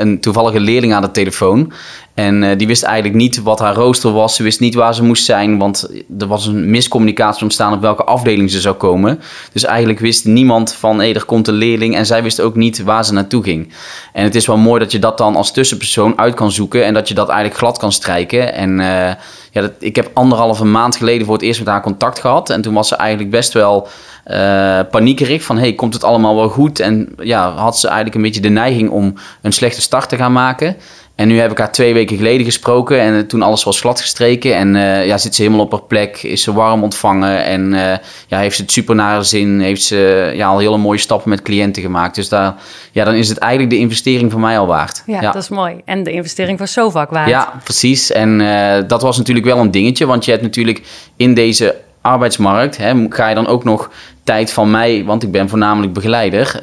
een 0.00 0.20
toevallige 0.20 0.60
leerling 0.60 0.94
aan 0.94 1.02
de 1.02 1.10
telefoon. 1.10 1.72
En 2.14 2.42
uh, 2.42 2.56
die 2.56 2.66
wist 2.66 2.82
eigenlijk 2.82 3.16
niet 3.16 3.42
wat 3.42 3.58
haar 3.58 3.74
rooster 3.74 4.12
was. 4.12 4.36
Ze 4.36 4.42
wist 4.42 4.60
niet 4.60 4.74
waar 4.74 4.94
ze 4.94 5.04
moest 5.04 5.24
zijn, 5.24 5.58
want 5.58 5.90
er 6.18 6.26
was 6.26 6.46
een 6.46 6.70
miscommunicatie 6.70 7.42
ontstaan 7.42 7.72
op 7.72 7.80
welke 7.80 8.04
afdeling 8.04 8.50
ze 8.50 8.60
zou 8.60 8.74
komen. 8.74 9.20
Dus 9.52 9.64
eigenlijk 9.64 9.98
wist 9.98 10.24
niemand 10.24 10.74
van, 10.74 11.00
hé, 11.00 11.12
er 11.12 11.24
komt 11.24 11.48
een 11.48 11.54
leerling. 11.54 11.96
En 11.96 12.06
zij 12.06 12.22
wist 12.22 12.40
ook 12.40 12.54
niet 12.54 12.82
waar 12.82 13.04
ze 13.04 13.12
naartoe 13.12 13.42
ging. 13.42 13.72
En 14.12 14.24
het 14.24 14.34
is 14.34 14.46
wel 14.46 14.56
mooi 14.56 14.80
dat 14.80 14.92
je 14.92 14.98
dat 14.98 15.18
dan 15.18 15.36
als 15.36 15.52
tussenpersoon 15.52 16.18
uit 16.18 16.34
kan 16.34 16.52
zoeken. 16.52 16.84
En 16.84 16.94
dat 16.94 17.08
je 17.08 17.14
dat 17.14 17.28
eigenlijk 17.28 17.58
glad 17.58 17.78
kan 17.78 17.92
strijken. 17.92 18.54
En 18.54 18.70
uh, 18.70 19.12
ja, 19.50 19.60
dat, 19.60 19.72
ik 19.78 19.96
heb 19.96 20.10
anderhalve 20.12 20.64
maand 20.64 20.96
geleden 20.96 21.26
voor 21.26 21.34
het 21.34 21.44
eerst 21.44 21.58
met 21.58 21.68
haar 21.68 21.82
contact 21.82 22.18
gehad. 22.18 22.50
En 22.50 22.62
toen 22.62 22.74
was 22.74 22.88
ze 22.88 22.96
eigenlijk 22.96 23.30
best 23.30 23.52
wel 23.52 23.88
uh, 24.26 24.80
paniekerig 24.90 25.42
van, 25.42 25.58
hey, 25.58 25.72
komt 25.72 25.94
het 25.94 26.04
allemaal 26.04 26.36
wel 26.36 26.48
goed? 26.48 26.80
En 26.80 27.14
ja, 27.22 27.54
had 27.54 27.78
ze 27.78 27.86
eigenlijk 27.86 28.16
een 28.16 28.22
beetje 28.22 28.40
de 28.40 28.48
neiging 28.48 28.90
om 28.90 29.14
een 29.42 29.52
slechte 29.52 29.80
start 29.80 30.08
te 30.08 30.16
gaan 30.16 30.32
maken. 30.32 30.76
En 31.14 31.28
nu 31.28 31.38
heb 31.38 31.50
ik 31.50 31.58
haar 31.58 31.72
twee 31.72 31.94
weken 31.94 32.16
geleden 32.16 32.44
gesproken 32.44 33.00
en 33.00 33.26
toen 33.26 33.42
alles 33.42 33.64
was 33.64 33.80
gladgestreken. 33.80 34.56
En 34.56 34.74
uh, 34.74 35.06
ja, 35.06 35.18
zit 35.18 35.34
ze 35.34 35.42
helemaal 35.42 35.64
op 35.64 35.70
haar 35.70 35.82
plek, 35.82 36.22
is 36.22 36.42
ze 36.42 36.52
warm 36.52 36.82
ontvangen 36.82 37.44
en 37.44 37.72
uh, 37.72 37.92
ja, 38.26 38.38
heeft 38.38 38.56
ze 38.56 38.62
het 38.62 38.72
super 38.72 38.94
naar 38.94 39.10
haar 39.10 39.24
zin. 39.24 39.60
Heeft 39.60 39.82
ze 39.82 40.32
ja, 40.34 40.46
al 40.46 40.58
hele 40.58 40.76
mooie 40.76 40.98
stappen 40.98 41.30
met 41.30 41.42
cliënten 41.42 41.82
gemaakt. 41.82 42.14
Dus 42.14 42.28
daar, 42.28 42.54
ja, 42.92 43.04
dan 43.04 43.14
is 43.14 43.28
het 43.28 43.38
eigenlijk 43.38 43.72
de 43.72 43.78
investering 43.78 44.30
van 44.30 44.40
mij 44.40 44.58
al 44.58 44.66
waard. 44.66 45.02
Ja, 45.06 45.20
ja. 45.20 45.32
dat 45.32 45.42
is 45.42 45.48
mooi. 45.48 45.80
En 45.84 46.02
de 46.02 46.12
investering 46.12 46.58
van 46.58 46.68
Sovac 46.68 47.10
waard. 47.10 47.28
Ja, 47.28 47.52
precies. 47.64 48.12
En 48.12 48.40
uh, 48.40 48.76
dat 48.86 49.02
was 49.02 49.16
natuurlijk 49.16 49.46
wel 49.46 49.58
een 49.58 49.70
dingetje, 49.70 50.06
want 50.06 50.24
je 50.24 50.30
hebt 50.30 50.42
natuurlijk 50.42 50.82
in 51.16 51.34
deze 51.34 51.74
arbeidsmarkt, 52.00 52.76
hè, 52.76 53.06
ga 53.08 53.28
je 53.28 53.34
dan 53.34 53.46
ook 53.46 53.64
nog 53.64 53.90
tijd 54.24 54.52
van 54.52 54.70
mij, 54.70 55.04
want 55.04 55.22
ik 55.22 55.30
ben 55.30 55.48
voornamelijk 55.48 55.92
begeleider 55.92 56.58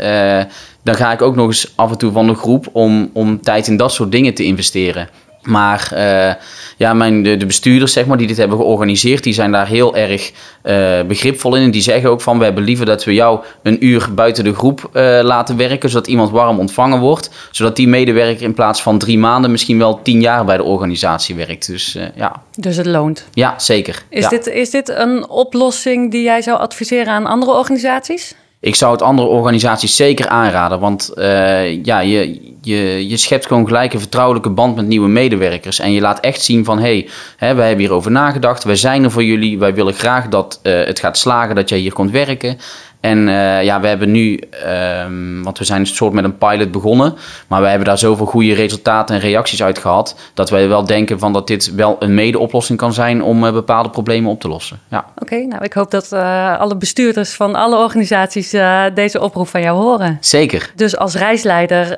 dan 0.83 0.95
ga 0.95 1.11
ik 1.11 1.21
ook 1.21 1.35
nog 1.35 1.47
eens 1.47 1.73
af 1.75 1.91
en 1.91 1.97
toe 1.97 2.11
van 2.11 2.27
de 2.27 2.35
groep 2.35 2.69
om, 2.71 3.09
om 3.13 3.41
tijd 3.41 3.67
in 3.67 3.77
dat 3.77 3.91
soort 3.91 4.11
dingen 4.11 4.33
te 4.33 4.43
investeren. 4.43 5.09
Maar 5.41 5.91
uh, 5.93 6.33
ja, 6.77 6.93
mijn, 6.93 7.23
de, 7.23 7.37
de, 7.37 7.45
bestuurders 7.45 7.93
zeg 7.93 8.05
maar, 8.05 8.17
die 8.17 8.27
dit 8.27 8.37
hebben 8.37 8.57
georganiseerd, 8.57 9.23
die 9.23 9.33
zijn 9.33 9.51
daar 9.51 9.67
heel 9.67 9.95
erg 9.95 10.31
uh, 10.63 11.01
begripvol 11.01 11.55
in. 11.55 11.63
En 11.63 11.71
die 11.71 11.81
zeggen 11.81 12.09
ook 12.09 12.21
van, 12.21 12.37
we 12.37 12.43
hebben 12.43 12.63
liever 12.63 12.85
dat 12.85 13.03
we 13.03 13.13
jou 13.13 13.39
een 13.63 13.85
uur 13.85 14.13
buiten 14.13 14.43
de 14.43 14.53
groep 14.53 14.89
uh, 14.93 15.19
laten 15.23 15.57
werken, 15.57 15.89
zodat 15.89 16.07
iemand 16.07 16.31
warm 16.31 16.59
ontvangen 16.59 16.99
wordt. 16.99 17.29
Zodat 17.51 17.75
die 17.75 17.87
medewerker 17.87 18.43
in 18.43 18.53
plaats 18.53 18.81
van 18.81 18.97
drie 18.97 19.17
maanden 19.17 19.51
misschien 19.51 19.77
wel 19.77 20.01
tien 20.01 20.21
jaar 20.21 20.45
bij 20.45 20.57
de 20.57 20.63
organisatie 20.63 21.35
werkt. 21.35 21.67
Dus 21.67 21.97
ja. 22.15 22.41
Dus 22.55 22.77
het 22.77 22.85
loont? 22.85 23.25
Ja, 23.33 23.59
zeker. 23.59 24.03
Is, 24.09 24.23
ja. 24.23 24.29
Dit, 24.29 24.47
is 24.47 24.69
dit 24.69 24.89
een 24.89 25.29
oplossing 25.29 26.11
die 26.11 26.23
jij 26.23 26.41
zou 26.41 26.59
adviseren 26.59 27.13
aan 27.13 27.25
andere 27.25 27.51
organisaties? 27.51 28.35
Ik 28.61 28.75
zou 28.75 28.91
het 28.91 29.01
andere 29.01 29.27
organisaties 29.27 29.95
zeker 29.95 30.27
aanraden. 30.27 30.79
Want 30.79 31.11
uh, 31.15 31.83
ja, 31.83 31.99
je, 31.99 32.53
je, 32.61 33.09
je 33.09 33.17
schept 33.17 33.45
gewoon 33.45 33.67
gelijk 33.67 33.93
een 33.93 33.99
vertrouwelijke 33.99 34.49
band 34.49 34.75
met 34.75 34.87
nieuwe 34.87 35.07
medewerkers. 35.07 35.79
En 35.79 35.91
je 35.91 36.01
laat 36.01 36.19
echt 36.19 36.41
zien 36.41 36.65
van, 36.65 36.79
hé, 36.79 37.07
hey, 37.37 37.55
wij 37.55 37.67
hebben 37.67 37.85
hierover 37.85 38.11
nagedacht. 38.11 38.63
Wij 38.63 38.75
zijn 38.75 39.03
er 39.03 39.11
voor 39.11 39.23
jullie. 39.23 39.59
Wij 39.59 39.73
willen 39.73 39.93
graag 39.93 40.27
dat 40.27 40.59
uh, 40.63 40.85
het 40.85 40.99
gaat 40.99 41.17
slagen, 41.17 41.55
dat 41.55 41.69
jij 41.69 41.77
hier 41.77 41.93
komt 41.93 42.11
werken. 42.11 42.57
En 43.01 43.27
uh, 43.27 43.63
ja, 43.63 43.79
we 43.79 43.87
hebben 43.87 44.11
nu, 44.11 44.39
um, 45.03 45.43
want 45.43 45.57
we 45.57 45.63
zijn 45.63 45.79
een 45.79 45.87
soort 45.87 46.13
met 46.13 46.23
een 46.23 46.37
pilot 46.37 46.71
begonnen, 46.71 47.15
maar 47.47 47.61
we 47.61 47.67
hebben 47.67 47.87
daar 47.87 47.97
zoveel 47.97 48.25
goede 48.25 48.53
resultaten 48.53 49.15
en 49.15 49.21
reacties 49.21 49.63
uit 49.63 49.77
gehad, 49.77 50.15
dat 50.33 50.49
wij 50.49 50.67
wel 50.67 50.85
denken 50.85 51.19
van 51.19 51.33
dat 51.33 51.47
dit 51.47 51.75
wel 51.75 51.95
een 51.99 52.13
mede-oplossing 52.13 52.77
kan 52.77 52.93
zijn 52.93 53.23
om 53.23 53.43
uh, 53.43 53.51
bepaalde 53.51 53.89
problemen 53.89 54.31
op 54.31 54.39
te 54.39 54.47
lossen. 54.47 54.79
Ja. 54.87 55.05
Oké, 55.09 55.23
okay, 55.33 55.43
nou 55.43 55.63
ik 55.63 55.73
hoop 55.73 55.91
dat 55.91 56.09
uh, 56.13 56.59
alle 56.59 56.77
bestuurders 56.77 57.33
van 57.33 57.55
alle 57.55 57.77
organisaties 57.77 58.49
deze 58.93 59.21
oproep 59.21 59.47
van 59.47 59.61
jou 59.61 59.77
horen. 59.77 60.17
Zeker. 60.19 60.71
Dus 60.75 60.97
als 60.97 61.15
reisleider 61.15 61.97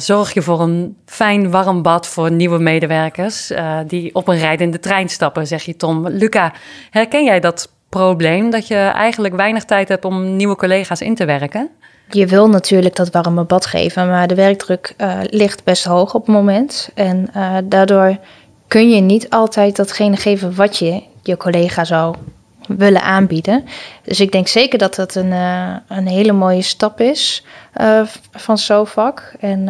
zorg 0.00 0.34
je 0.34 0.42
voor 0.42 0.60
een 0.60 0.96
fijn 1.06 1.50
warm 1.50 1.82
bad 1.82 2.06
voor 2.06 2.32
nieuwe 2.32 2.58
medewerkers 2.58 3.52
die 3.86 4.14
op 4.14 4.28
een 4.28 4.38
rijdende 4.38 4.78
trein 4.78 5.08
stappen, 5.08 5.46
zeg 5.46 5.62
je 5.62 5.76
Tom. 5.76 6.08
Luca, 6.08 6.52
herken 6.90 7.24
jij 7.24 7.40
dat 7.40 7.72
probleem 7.90 8.50
dat 8.50 8.66
je 8.66 8.74
eigenlijk 8.74 9.34
weinig 9.34 9.64
tijd 9.64 9.88
hebt 9.88 10.04
om 10.04 10.36
nieuwe 10.36 10.56
collega's 10.56 11.00
in 11.00 11.14
te 11.14 11.24
werken? 11.24 11.70
Je 12.08 12.26
wil 12.26 12.48
natuurlijk 12.48 12.96
dat 12.96 13.10
warme 13.10 13.44
bad 13.44 13.66
geven, 13.66 14.08
maar 14.08 14.26
de 14.26 14.34
werkdruk 14.34 14.94
uh, 14.98 15.20
ligt 15.22 15.64
best 15.64 15.84
hoog 15.84 16.14
op 16.14 16.26
het 16.26 16.34
moment. 16.34 16.90
En 16.94 17.30
uh, 17.36 17.56
daardoor 17.64 18.16
kun 18.68 18.90
je 18.90 19.00
niet 19.00 19.30
altijd 19.30 19.76
datgene 19.76 20.16
geven 20.16 20.54
wat 20.54 20.76
je 20.76 21.02
je 21.22 21.36
collega 21.36 21.84
zou 21.84 22.14
willen 22.66 23.02
aanbieden. 23.02 23.64
Dus 24.02 24.20
ik 24.20 24.32
denk 24.32 24.48
zeker 24.48 24.78
dat 24.78 24.94
dat 24.94 25.14
een, 25.14 25.32
uh, 25.32 25.76
een 25.88 26.06
hele 26.06 26.32
mooie 26.32 26.62
stap 26.62 27.00
is 27.00 27.44
uh, 27.80 28.02
van 28.32 28.58
SOVAC. 28.58 29.34
En 29.40 29.68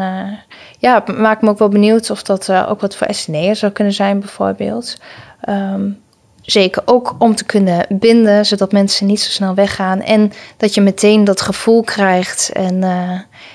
ja, 0.79 1.05
maak 1.17 1.43
me 1.43 1.49
ook 1.49 1.59
wel 1.59 1.69
benieuwd 1.69 2.11
of 2.11 2.23
dat 2.23 2.53
ook 2.53 2.81
wat 2.81 2.97
voor 2.97 3.07
SNE'er 3.11 3.57
zou 3.57 3.73
kunnen 3.73 3.93
zijn 3.93 4.21
bijvoorbeeld. 4.21 4.97
Um, 5.49 5.99
zeker 6.41 6.83
ook 6.85 7.15
om 7.19 7.35
te 7.35 7.45
kunnen 7.45 7.87
binden, 7.89 8.47
zodat 8.47 8.73
mensen 8.73 9.07
niet 9.07 9.21
zo 9.21 9.31
snel 9.31 9.55
weggaan. 9.55 10.01
En 10.01 10.33
dat 10.57 10.75
je 10.75 10.81
meteen 10.81 11.25
dat 11.25 11.41
gevoel 11.41 11.83
krijgt. 11.83 12.51
En 12.53 12.81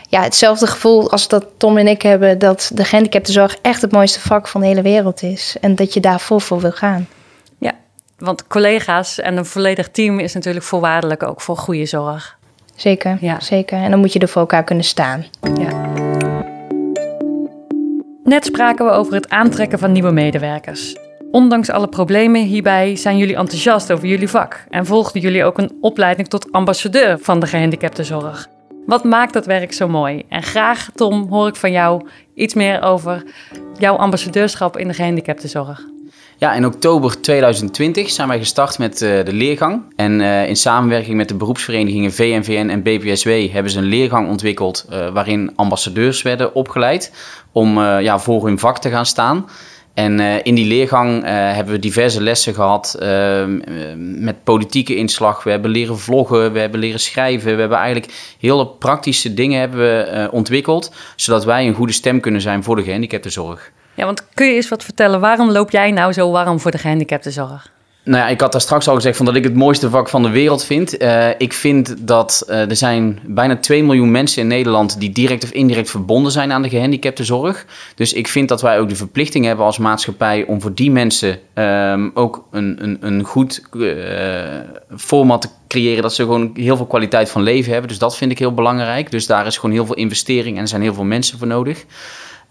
ja, 0.10 0.22
hetzelfde 0.22 0.68
gevoel 0.68 1.12
als 1.12 1.27
dat 1.27 1.46
Tom 1.58 1.77
en 1.77 1.88
ik 1.88 2.01
hebben, 2.01 2.39
dat 2.39 2.72
de 2.74 2.84
gehandicaptenzorg 2.84 3.58
echt 3.62 3.82
het 3.82 3.92
mooiste 3.92 4.20
vak 4.20 4.48
van 4.48 4.62
de 4.62 4.68
hele 4.68 4.82
wereld 4.82 5.22
is. 5.24 5.56
En 5.62 5.75
dat 5.75 5.94
je 5.94 6.00
daar 6.00 6.20
vol 6.20 6.39
voor 6.39 6.60
wil 6.60 6.72
gaan. 6.72 7.08
Ja, 7.58 7.72
want 8.18 8.48
collega's 8.48 9.20
en 9.20 9.38
een 9.38 9.46
volledig 9.46 9.89
team 9.89 10.20
is 10.20 10.34
natuurlijk 10.34 10.65
voorwaardelijk 10.65 11.24
ook 11.24 11.42
voor 11.42 11.58
goede 11.58 11.86
zorg. 11.86 12.38
Zeker, 12.75 13.18
ja. 13.22 13.39
zeker. 13.39 13.77
En 13.77 13.92
dan 13.92 14.00
moet 14.00 14.13
je 14.13 14.20
er 14.20 14.27
voor 14.27 14.42
elkaar 14.42 14.63
kunnen 14.63 14.86
staan. 14.86 15.25
Ja. 15.58 15.94
Net 18.24 18.46
spraken 18.46 18.86
we 18.86 18.92
over 18.92 19.13
het 19.13 19.30
aantrekken 19.30 19.80
van 19.80 19.92
nieuwe 19.92 20.12
medewerkers. 20.12 20.96
Ondanks 21.32 21.70
alle 21.70 21.88
problemen 21.88 22.41
hierbij 22.41 22.96
zijn 22.96 23.17
jullie 23.17 23.36
enthousiast 23.36 23.91
over 23.91 24.08
jullie 24.08 24.29
vak 24.29 24.65
en 24.70 24.86
volgden 24.86 25.22
jullie 25.22 25.44
ook 25.44 25.58
een 25.58 25.77
opleiding 25.82 26.27
tot 26.27 26.51
ambassadeur 26.51 27.17
van 27.22 27.39
de 27.39 27.48
gehandicaptenzorg. 27.48 28.48
Wat 28.86 29.03
maakt 29.03 29.34
dat 29.34 29.46
werk 29.46 29.74
zo 29.74 29.88
mooi? 29.88 30.24
En 30.29 30.44
graag, 30.44 30.89
Tom, 30.96 31.27
hoor 31.29 31.48
ik 31.48 31.55
van 31.55 31.72
jou 31.72 32.08
iets 32.36 32.53
meer 32.53 32.82
over 32.82 33.24
jouw 33.77 33.96
ambassadeurschap 33.96 34.77
in 34.77 34.88
de 34.88 34.94
gehandicaptenzorg. 34.94 35.86
Ja, 36.38 36.53
in 36.53 36.65
oktober 36.65 37.22
2020 37.22 38.10
zijn 38.10 38.27
wij 38.27 38.38
gestart 38.38 38.77
met 38.77 39.01
uh, 39.01 39.24
de 39.24 39.34
leergang. 39.34 39.84
En 39.96 40.20
uh, 40.20 40.48
in 40.48 40.55
samenwerking 40.55 41.15
met 41.15 41.27
de 41.27 41.36
beroepsverenigingen 41.36 42.13
VNVN 42.13 42.70
en 42.70 42.84
BPSW 42.84 43.29
hebben 43.51 43.72
ze 43.72 43.77
een 43.77 43.84
leergang 43.84 44.29
ontwikkeld 44.29 44.86
uh, 44.89 45.10
waarin 45.10 45.51
ambassadeurs 45.55 46.22
werden 46.22 46.55
opgeleid 46.55 47.12
om 47.51 47.79
ja, 47.79 48.20
voor 48.20 48.46
hun 48.46 48.60
vak 48.60 48.79
te 48.79 48.89
gaan 48.89 49.05
staan. 49.05 49.46
En 49.95 50.19
uh, 50.19 50.35
in 50.43 50.55
die 50.55 50.65
leergang 50.65 51.23
uh, 51.23 51.29
hebben 51.29 51.73
we 51.73 51.79
diverse 51.79 52.21
lessen 52.21 52.53
gehad 52.53 52.97
uh, 52.99 53.43
met 53.97 54.43
politieke 54.43 54.95
inslag. 54.95 55.43
We 55.43 55.49
hebben 55.49 55.71
leren 55.71 55.99
vloggen, 55.99 56.51
we 56.51 56.59
hebben 56.59 56.79
leren 56.79 56.99
schrijven. 56.99 57.53
We 57.53 57.59
hebben 57.59 57.77
eigenlijk 57.77 58.35
hele 58.39 58.67
praktische 58.67 59.33
dingen 59.33 59.59
hebben 59.59 59.79
we, 59.79 60.27
ontwikkeld, 60.31 60.93
zodat 61.15 61.45
wij 61.45 61.67
een 61.67 61.73
goede 61.73 61.93
stem 61.93 62.19
kunnen 62.19 62.41
zijn 62.41 62.63
voor 62.63 62.75
de 62.75 62.83
gehandicaptenzorg. 62.83 63.71
Ja, 63.93 64.05
want 64.05 64.27
kun 64.33 64.47
je 64.47 64.53
eens 64.53 64.69
wat 64.69 64.83
vertellen, 64.83 65.19
waarom 65.19 65.51
loop 65.51 65.71
jij 65.71 65.91
nou 65.91 66.13
zo 66.13 66.31
warm 66.31 66.59
voor 66.59 66.71
de 66.71 66.77
gehandicaptenzorg? 66.77 67.73
Nou 68.05 68.17
ja, 68.17 68.27
ik 68.27 68.41
had 68.41 68.51
daar 68.51 68.62
straks 68.62 68.88
al 68.88 68.95
gezegd 68.95 69.17
van 69.17 69.25
dat 69.25 69.35
ik 69.35 69.43
het 69.43 69.55
mooiste 69.55 69.89
vak 69.89 70.09
van 70.09 70.24
de 70.24 70.29
wereld 70.29 70.63
vind. 70.63 71.01
Uh, 71.01 71.29
ik 71.38 71.53
vind 71.53 72.07
dat 72.07 72.45
uh, 72.50 72.69
er 72.69 72.75
zijn 72.75 73.19
bijna 73.24 73.57
2 73.57 73.83
miljoen 73.83 74.12
mensen 74.12 74.41
in 74.41 74.47
Nederland 74.47 75.00
die 75.00 75.12
direct 75.12 75.43
of 75.43 75.51
indirect 75.51 75.89
verbonden 75.89 76.31
zijn 76.31 76.51
aan 76.51 76.62
de 76.62 76.69
gehandicaptenzorg. 76.69 77.65
Dus 77.95 78.13
ik 78.13 78.27
vind 78.27 78.50
dat 78.50 78.62
wij 78.62 78.79
ook 78.79 78.89
de 78.89 78.95
verplichting 78.95 79.45
hebben 79.45 79.65
als 79.65 79.77
maatschappij 79.77 80.45
om 80.45 80.62
voor 80.62 80.74
die 80.74 80.91
mensen 80.91 81.39
um, 81.53 82.12
ook 82.13 82.47
een, 82.51 82.77
een, 82.83 82.97
een 83.00 83.24
goed 83.24 83.63
uh, 83.74 84.43
format 84.97 85.41
te 85.41 85.50
creëren 85.67 86.01
dat 86.01 86.13
ze 86.13 86.24
gewoon 86.24 86.51
heel 86.53 86.77
veel 86.77 86.85
kwaliteit 86.85 87.29
van 87.29 87.41
leven 87.41 87.71
hebben. 87.71 87.89
Dus 87.89 88.00
dat 88.00 88.17
vind 88.17 88.31
ik 88.31 88.39
heel 88.39 88.53
belangrijk. 88.53 89.12
Dus 89.12 89.25
daar 89.25 89.45
is 89.45 89.57
gewoon 89.57 89.75
heel 89.75 89.85
veel 89.85 89.95
investering 89.95 90.55
en 90.55 90.62
er 90.62 90.67
zijn 90.67 90.81
heel 90.81 90.93
veel 90.93 91.03
mensen 91.03 91.38
voor 91.38 91.47
nodig. 91.47 91.85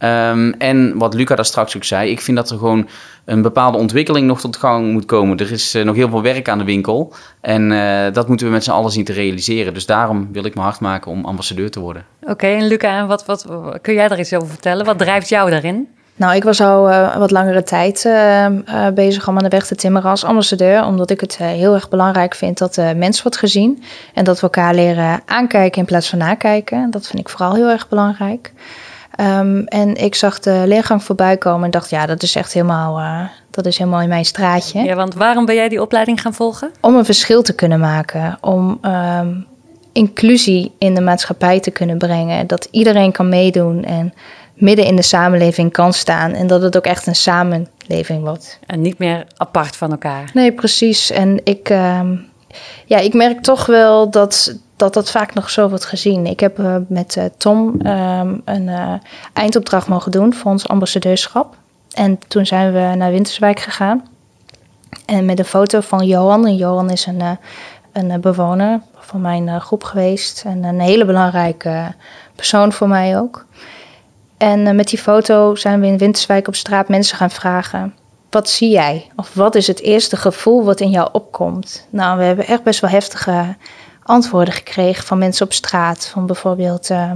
Um, 0.04 0.54
en 0.58 0.98
wat 0.98 1.14
Luca 1.14 1.34
daar 1.34 1.44
straks 1.44 1.76
ook 1.76 1.84
zei, 1.84 2.10
ik 2.10 2.20
vind 2.20 2.36
dat 2.36 2.50
er 2.50 2.58
gewoon 2.58 2.88
een 3.24 3.42
bepaalde 3.42 3.78
ontwikkeling 3.78 4.26
nog 4.26 4.40
tot 4.40 4.56
gang 4.56 4.92
moet 4.92 5.04
komen. 5.04 5.36
Er 5.36 5.52
is 5.52 5.74
uh, 5.74 5.84
nog 5.84 5.94
heel 5.94 6.08
veel 6.08 6.22
werk 6.22 6.48
aan 6.48 6.58
de 6.58 6.64
winkel 6.64 7.12
en 7.40 7.70
uh, 7.70 8.06
dat 8.12 8.28
moeten 8.28 8.46
we 8.46 8.52
met 8.52 8.64
z'n 8.64 8.70
allen 8.70 8.90
zien 8.90 9.04
te 9.04 9.12
realiseren. 9.12 9.74
Dus 9.74 9.86
daarom 9.86 10.28
wil 10.32 10.44
ik 10.44 10.54
me 10.54 10.60
hard 10.60 10.80
maken 10.80 11.10
om 11.10 11.24
ambassadeur 11.24 11.70
te 11.70 11.80
worden. 11.80 12.04
Oké, 12.22 12.30
okay, 12.30 12.56
en 12.56 12.66
Luca, 12.66 13.06
wat, 13.06 13.26
wat, 13.26 13.46
kun 13.80 13.94
jij 13.94 14.08
daar 14.08 14.18
iets 14.18 14.34
over 14.34 14.48
vertellen? 14.48 14.84
Wat 14.84 14.98
drijft 14.98 15.28
jou 15.28 15.50
daarin? 15.50 15.88
Nou, 16.16 16.34
ik 16.34 16.44
was 16.44 16.60
al 16.60 16.90
uh, 16.90 17.16
wat 17.16 17.30
langere 17.30 17.62
tijd 17.62 18.04
uh, 18.04 18.46
uh, 18.46 18.88
bezig 18.94 19.28
om 19.28 19.36
aan 19.36 19.42
de 19.42 19.48
weg 19.48 19.66
te 19.66 19.74
timmeren 19.74 20.10
als 20.10 20.24
ambassadeur. 20.24 20.84
Omdat 20.84 21.10
ik 21.10 21.20
het 21.20 21.36
heel 21.36 21.74
erg 21.74 21.88
belangrijk 21.88 22.34
vind 22.34 22.58
dat 22.58 22.74
de 22.74 22.92
mens 22.96 23.22
wordt 23.22 23.38
gezien. 23.38 23.82
En 24.14 24.24
dat 24.24 24.36
we 24.36 24.42
elkaar 24.42 24.74
leren 24.74 25.22
aankijken 25.26 25.80
in 25.80 25.86
plaats 25.86 26.08
van 26.08 26.18
nakijken. 26.18 26.90
Dat 26.90 27.06
vind 27.06 27.18
ik 27.18 27.28
vooral 27.28 27.54
heel 27.54 27.68
erg 27.68 27.88
belangrijk. 27.88 28.52
Um, 29.20 29.64
en 29.64 29.94
ik 29.94 30.14
zag 30.14 30.38
de 30.38 30.62
leergang 30.66 31.02
voorbij 31.02 31.36
komen 31.36 31.64
en 31.64 31.70
dacht, 31.70 31.90
ja, 31.90 32.06
dat 32.06 32.22
is 32.22 32.34
echt 32.34 32.52
helemaal, 32.52 32.98
uh, 32.98 33.20
dat 33.50 33.66
is 33.66 33.78
helemaal 33.78 34.00
in 34.00 34.08
mijn 34.08 34.24
straatje. 34.24 34.82
Ja, 34.82 34.94
want 34.94 35.14
waarom 35.14 35.44
ben 35.44 35.54
jij 35.54 35.68
die 35.68 35.82
opleiding 35.82 36.20
gaan 36.20 36.34
volgen? 36.34 36.70
Om 36.80 36.96
een 36.96 37.04
verschil 37.04 37.42
te 37.42 37.54
kunnen 37.54 37.80
maken, 37.80 38.38
om 38.40 38.78
um, 38.82 39.46
inclusie 39.92 40.72
in 40.78 40.94
de 40.94 41.00
maatschappij 41.00 41.60
te 41.60 41.70
kunnen 41.70 41.98
brengen. 41.98 42.46
Dat 42.46 42.68
iedereen 42.70 43.12
kan 43.12 43.28
meedoen 43.28 43.84
en 43.84 44.14
midden 44.54 44.84
in 44.84 44.96
de 44.96 45.02
samenleving 45.02 45.72
kan 45.72 45.92
staan. 45.92 46.32
En 46.32 46.46
dat 46.46 46.62
het 46.62 46.76
ook 46.76 46.84
echt 46.86 47.06
een 47.06 47.14
samenleving 47.14 48.22
wordt. 48.22 48.58
En 48.66 48.80
niet 48.80 48.98
meer 48.98 49.26
apart 49.36 49.76
van 49.76 49.90
elkaar. 49.90 50.30
Nee, 50.32 50.52
precies. 50.52 51.10
En 51.10 51.40
ik, 51.44 51.68
um, 51.68 52.26
ja, 52.86 52.98
ik 52.98 53.14
merk 53.14 53.42
toch 53.42 53.66
wel 53.66 54.10
dat 54.10 54.58
dat 54.76 54.94
dat 54.94 55.10
vaak 55.10 55.34
nog 55.34 55.50
zo 55.50 55.68
wordt 55.68 55.84
gezien. 55.84 56.26
Ik 56.26 56.40
heb 56.40 56.58
uh, 56.58 56.76
met 56.88 57.16
uh, 57.16 57.24
Tom 57.36 57.86
um, 57.86 58.42
een 58.44 58.68
uh, 58.68 58.94
eindopdracht 59.32 59.88
mogen 59.88 60.10
doen 60.10 60.34
voor 60.34 60.50
ons 60.50 60.68
ambassadeurschap. 60.68 61.56
En 61.90 62.18
toen 62.28 62.46
zijn 62.46 62.72
we 62.72 62.94
naar 62.96 63.10
Winterswijk 63.10 63.60
gegaan. 63.60 64.08
En 65.06 65.24
met 65.24 65.38
een 65.38 65.44
foto 65.44 65.80
van 65.80 66.06
Johan. 66.06 66.46
En 66.46 66.56
Johan 66.56 66.90
is 66.90 67.06
een, 67.06 67.38
een 67.92 68.20
bewoner 68.20 68.80
van 68.94 69.20
mijn 69.20 69.60
groep 69.60 69.84
geweest. 69.84 70.42
En 70.46 70.64
een 70.64 70.80
hele 70.80 71.04
belangrijke 71.04 71.94
persoon 72.34 72.72
voor 72.72 72.88
mij 72.88 73.18
ook. 73.18 73.46
En 74.36 74.76
met 74.76 74.88
die 74.88 74.98
foto 74.98 75.54
zijn 75.54 75.80
we 75.80 75.86
in 75.86 75.98
Winterswijk 75.98 76.48
op 76.48 76.54
straat 76.54 76.88
mensen 76.88 77.16
gaan 77.16 77.30
vragen 77.30 77.94
wat 78.34 78.48
zie 78.48 78.70
jij? 78.70 79.10
Of 79.16 79.34
wat 79.34 79.54
is 79.54 79.66
het 79.66 79.80
eerste 79.80 80.16
gevoel 80.16 80.64
wat 80.64 80.80
in 80.80 80.90
jou 80.90 81.08
opkomt? 81.12 81.86
Nou, 81.90 82.18
we 82.18 82.24
hebben 82.24 82.46
echt 82.46 82.62
best 82.62 82.80
wel 82.80 82.90
heftige 82.90 83.56
antwoorden 84.02 84.54
gekregen 84.54 85.04
van 85.04 85.18
mensen 85.18 85.46
op 85.46 85.52
straat. 85.52 86.06
Van 86.06 86.26
bijvoorbeeld, 86.26 86.90
uh, 86.90 87.12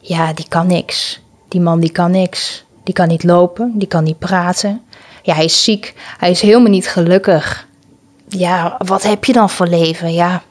ja, 0.00 0.32
die 0.32 0.48
kan 0.48 0.66
niks. 0.66 1.22
Die 1.48 1.60
man 1.60 1.80
die 1.80 1.92
kan 1.92 2.10
niks. 2.10 2.64
Die 2.84 2.94
kan 2.94 3.08
niet 3.08 3.24
lopen, 3.24 3.72
die 3.74 3.88
kan 3.88 4.04
niet 4.04 4.18
praten. 4.18 4.82
Ja, 5.22 5.34
hij 5.34 5.44
is 5.44 5.64
ziek, 5.64 5.94
hij 6.18 6.30
is 6.30 6.40
helemaal 6.40 6.70
niet 6.70 6.88
gelukkig. 6.88 7.68
Ja, 8.28 8.80
wat 8.84 9.02
heb 9.02 9.24
je 9.24 9.32
dan 9.32 9.50
voor 9.50 9.66
leven? 9.66 10.12
Ja, 10.12 10.42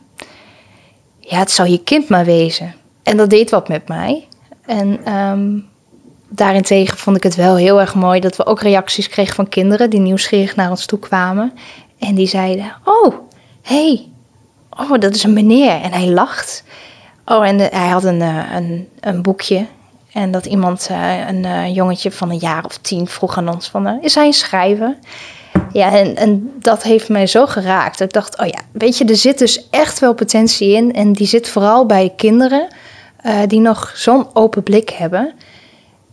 ja 1.20 1.38
het 1.40 1.52
zou 1.52 1.70
je 1.70 1.84
kind 1.84 2.10
maar 2.10 2.26
wezen. 2.26 2.76
En 3.04 3.18
dat 3.18 3.30
deed 3.30 3.50
wat 3.50 3.68
met 3.68 3.88
mij. 3.88 4.28
En 4.66 5.14
um, 5.14 5.70
daarentegen 6.29 6.98
vond 6.98 7.17
ik 7.17 7.24
het 7.24 7.36
wel 7.36 7.55
heel 7.55 7.79
erg 7.79 7.95
mooi 7.95 8.19
dat 8.19 8.36
we 8.36 8.45
ook 8.45 8.62
reacties 8.62 9.09
kregen 9.09 9.36
van 9.36 9.50
kinderen 9.50 9.89
die 9.89 10.00
nieuwsgierig 10.00 10.55
naar 10.55 10.69
ons 10.69 10.86
toe 10.86 11.00
kwamen. 11.00 11.53
En 12.00 12.15
die 12.15 12.27
zeiden: 12.27 12.74
Oh, 12.83 13.15
hey, 13.62 14.07
oh, 14.69 15.00
dat 15.00 15.15
is 15.15 15.24
een 15.24 15.33
meneer. 15.33 15.81
En 15.81 15.91
hij 15.91 16.07
lacht. 16.07 16.63
Oh, 17.25 17.48
en 17.48 17.59
hij 17.59 17.88
had 17.88 18.03
een, 18.03 18.21
eh, 18.21 18.55
een, 18.55 18.88
een 19.00 19.21
boekje. 19.21 19.65
En 20.13 20.31
dat 20.31 20.45
iemand, 20.45 20.88
uh, 20.91 21.27
een 21.27 21.74
jongetje 21.74 22.12
van 22.12 22.29
een 22.29 22.38
jaar 22.38 22.65
of 22.65 22.77
tien, 22.77 23.07
vroeg 23.07 23.38
aan 23.38 23.50
ons 23.50 23.69
van, 23.69 24.01
is 24.01 24.15
hij 24.15 24.25
een 24.25 24.33
schrijver? 24.33 24.98
Ja, 25.74 25.91
en, 25.91 26.15
en 26.15 26.51
dat 26.59 26.83
heeft 26.83 27.09
mij 27.09 27.27
zo 27.27 27.45
geraakt. 27.45 28.00
Ik 28.00 28.13
dacht, 28.13 28.39
oh 28.39 28.48
ja, 28.48 28.59
weet 28.71 28.98
je, 28.98 29.05
er 29.05 29.15
zit 29.15 29.38
dus 29.38 29.69
echt 29.69 30.00
wel 30.00 30.13
potentie 30.13 30.71
in. 30.71 30.93
En 30.93 31.13
die 31.13 31.27
zit 31.27 31.50
vooral 31.50 31.86
bij 31.86 32.13
kinderen 32.15 32.67
die 33.48 33.59
nog 33.59 33.91
zo'n 33.95 34.27
open 34.33 34.63
blik 34.63 34.89
hebben. 34.89 35.33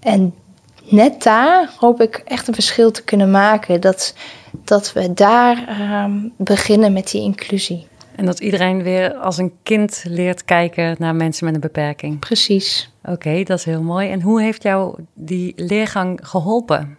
En 0.06 0.34
net 0.84 1.22
daar 1.22 1.70
hoop 1.78 2.00
ik 2.00 2.22
echt 2.24 2.48
een 2.48 2.54
verschil 2.54 2.90
te 2.90 3.04
kunnen 3.04 3.30
maken. 3.30 3.80
Dat, 3.80 4.14
dat 4.64 4.92
we 4.92 5.12
daar 5.12 5.80
um, 6.04 6.32
beginnen 6.36 6.92
met 6.92 7.10
die 7.10 7.22
inclusie. 7.22 7.86
En 8.16 8.26
dat 8.26 8.40
iedereen 8.40 8.82
weer 8.82 9.14
als 9.14 9.38
een 9.38 9.52
kind 9.62 10.04
leert 10.08 10.44
kijken 10.44 10.96
naar 10.98 11.14
mensen 11.14 11.44
met 11.44 11.54
een 11.54 11.60
beperking. 11.60 12.18
Precies. 12.18 12.92
Oké, 13.04 13.42
dat 13.42 13.58
is 13.58 13.64
heel 13.64 13.82
mooi. 13.82 14.10
En 14.10 14.20
hoe 14.20 14.42
heeft 14.42 14.62
jou 14.62 14.98
die 15.14 15.52
leergang 15.56 16.20
geholpen? 16.22 16.98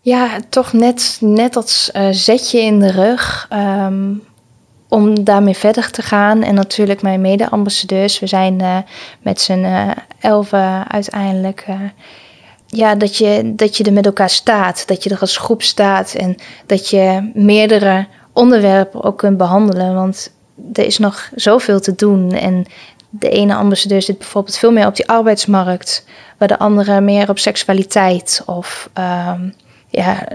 Ja, 0.00 0.40
toch 0.48 0.72
net, 0.72 1.18
net 1.20 1.52
dat 1.52 1.90
uh, 1.96 2.08
zetje 2.10 2.60
in 2.60 2.80
de 2.80 2.90
rug 2.90 3.48
um, 3.52 4.22
om 4.88 5.24
daarmee 5.24 5.56
verder 5.56 5.90
te 5.90 6.02
gaan. 6.02 6.42
En 6.42 6.54
natuurlijk 6.54 7.02
mijn 7.02 7.20
mede-ambassadeurs. 7.20 8.18
We 8.18 8.26
zijn 8.26 8.60
uh, 8.60 8.78
met 9.22 9.40
z'n 9.40 9.64
uh, 9.64 9.90
elfen 10.20 10.90
uiteindelijk. 10.90 11.66
Ja, 12.74 12.94
dat 12.94 13.16
je, 13.16 13.52
dat 13.56 13.76
je 13.76 13.84
er 13.84 13.92
met 13.92 14.06
elkaar 14.06 14.30
staat. 14.30 14.86
Dat 14.86 15.04
je 15.04 15.10
er 15.10 15.20
als 15.20 15.36
groep 15.36 15.62
staat. 15.62 16.14
En 16.14 16.36
dat 16.66 16.88
je 16.88 17.30
meerdere 17.34 18.06
onderwerpen 18.32 19.02
ook 19.04 19.18
kunt 19.18 19.36
behandelen. 19.36 19.94
Want 19.94 20.32
er 20.72 20.84
is 20.84 20.98
nog 20.98 21.30
zoveel 21.34 21.80
te 21.80 21.94
doen. 21.94 22.32
En 22.32 22.66
de 23.10 23.28
ene 23.28 23.54
ambassadeur 23.54 24.02
zit 24.02 24.18
bijvoorbeeld 24.18 24.58
veel 24.58 24.72
meer 24.72 24.86
op 24.86 24.96
die 24.96 25.08
arbeidsmarkt, 25.08 26.04
waar 26.38 26.48
de 26.48 26.58
andere 26.58 27.00
meer 27.00 27.28
op 27.28 27.38
seksualiteit 27.38 28.42
of 28.46 28.90
um, 28.98 29.54
ja, 29.88 30.28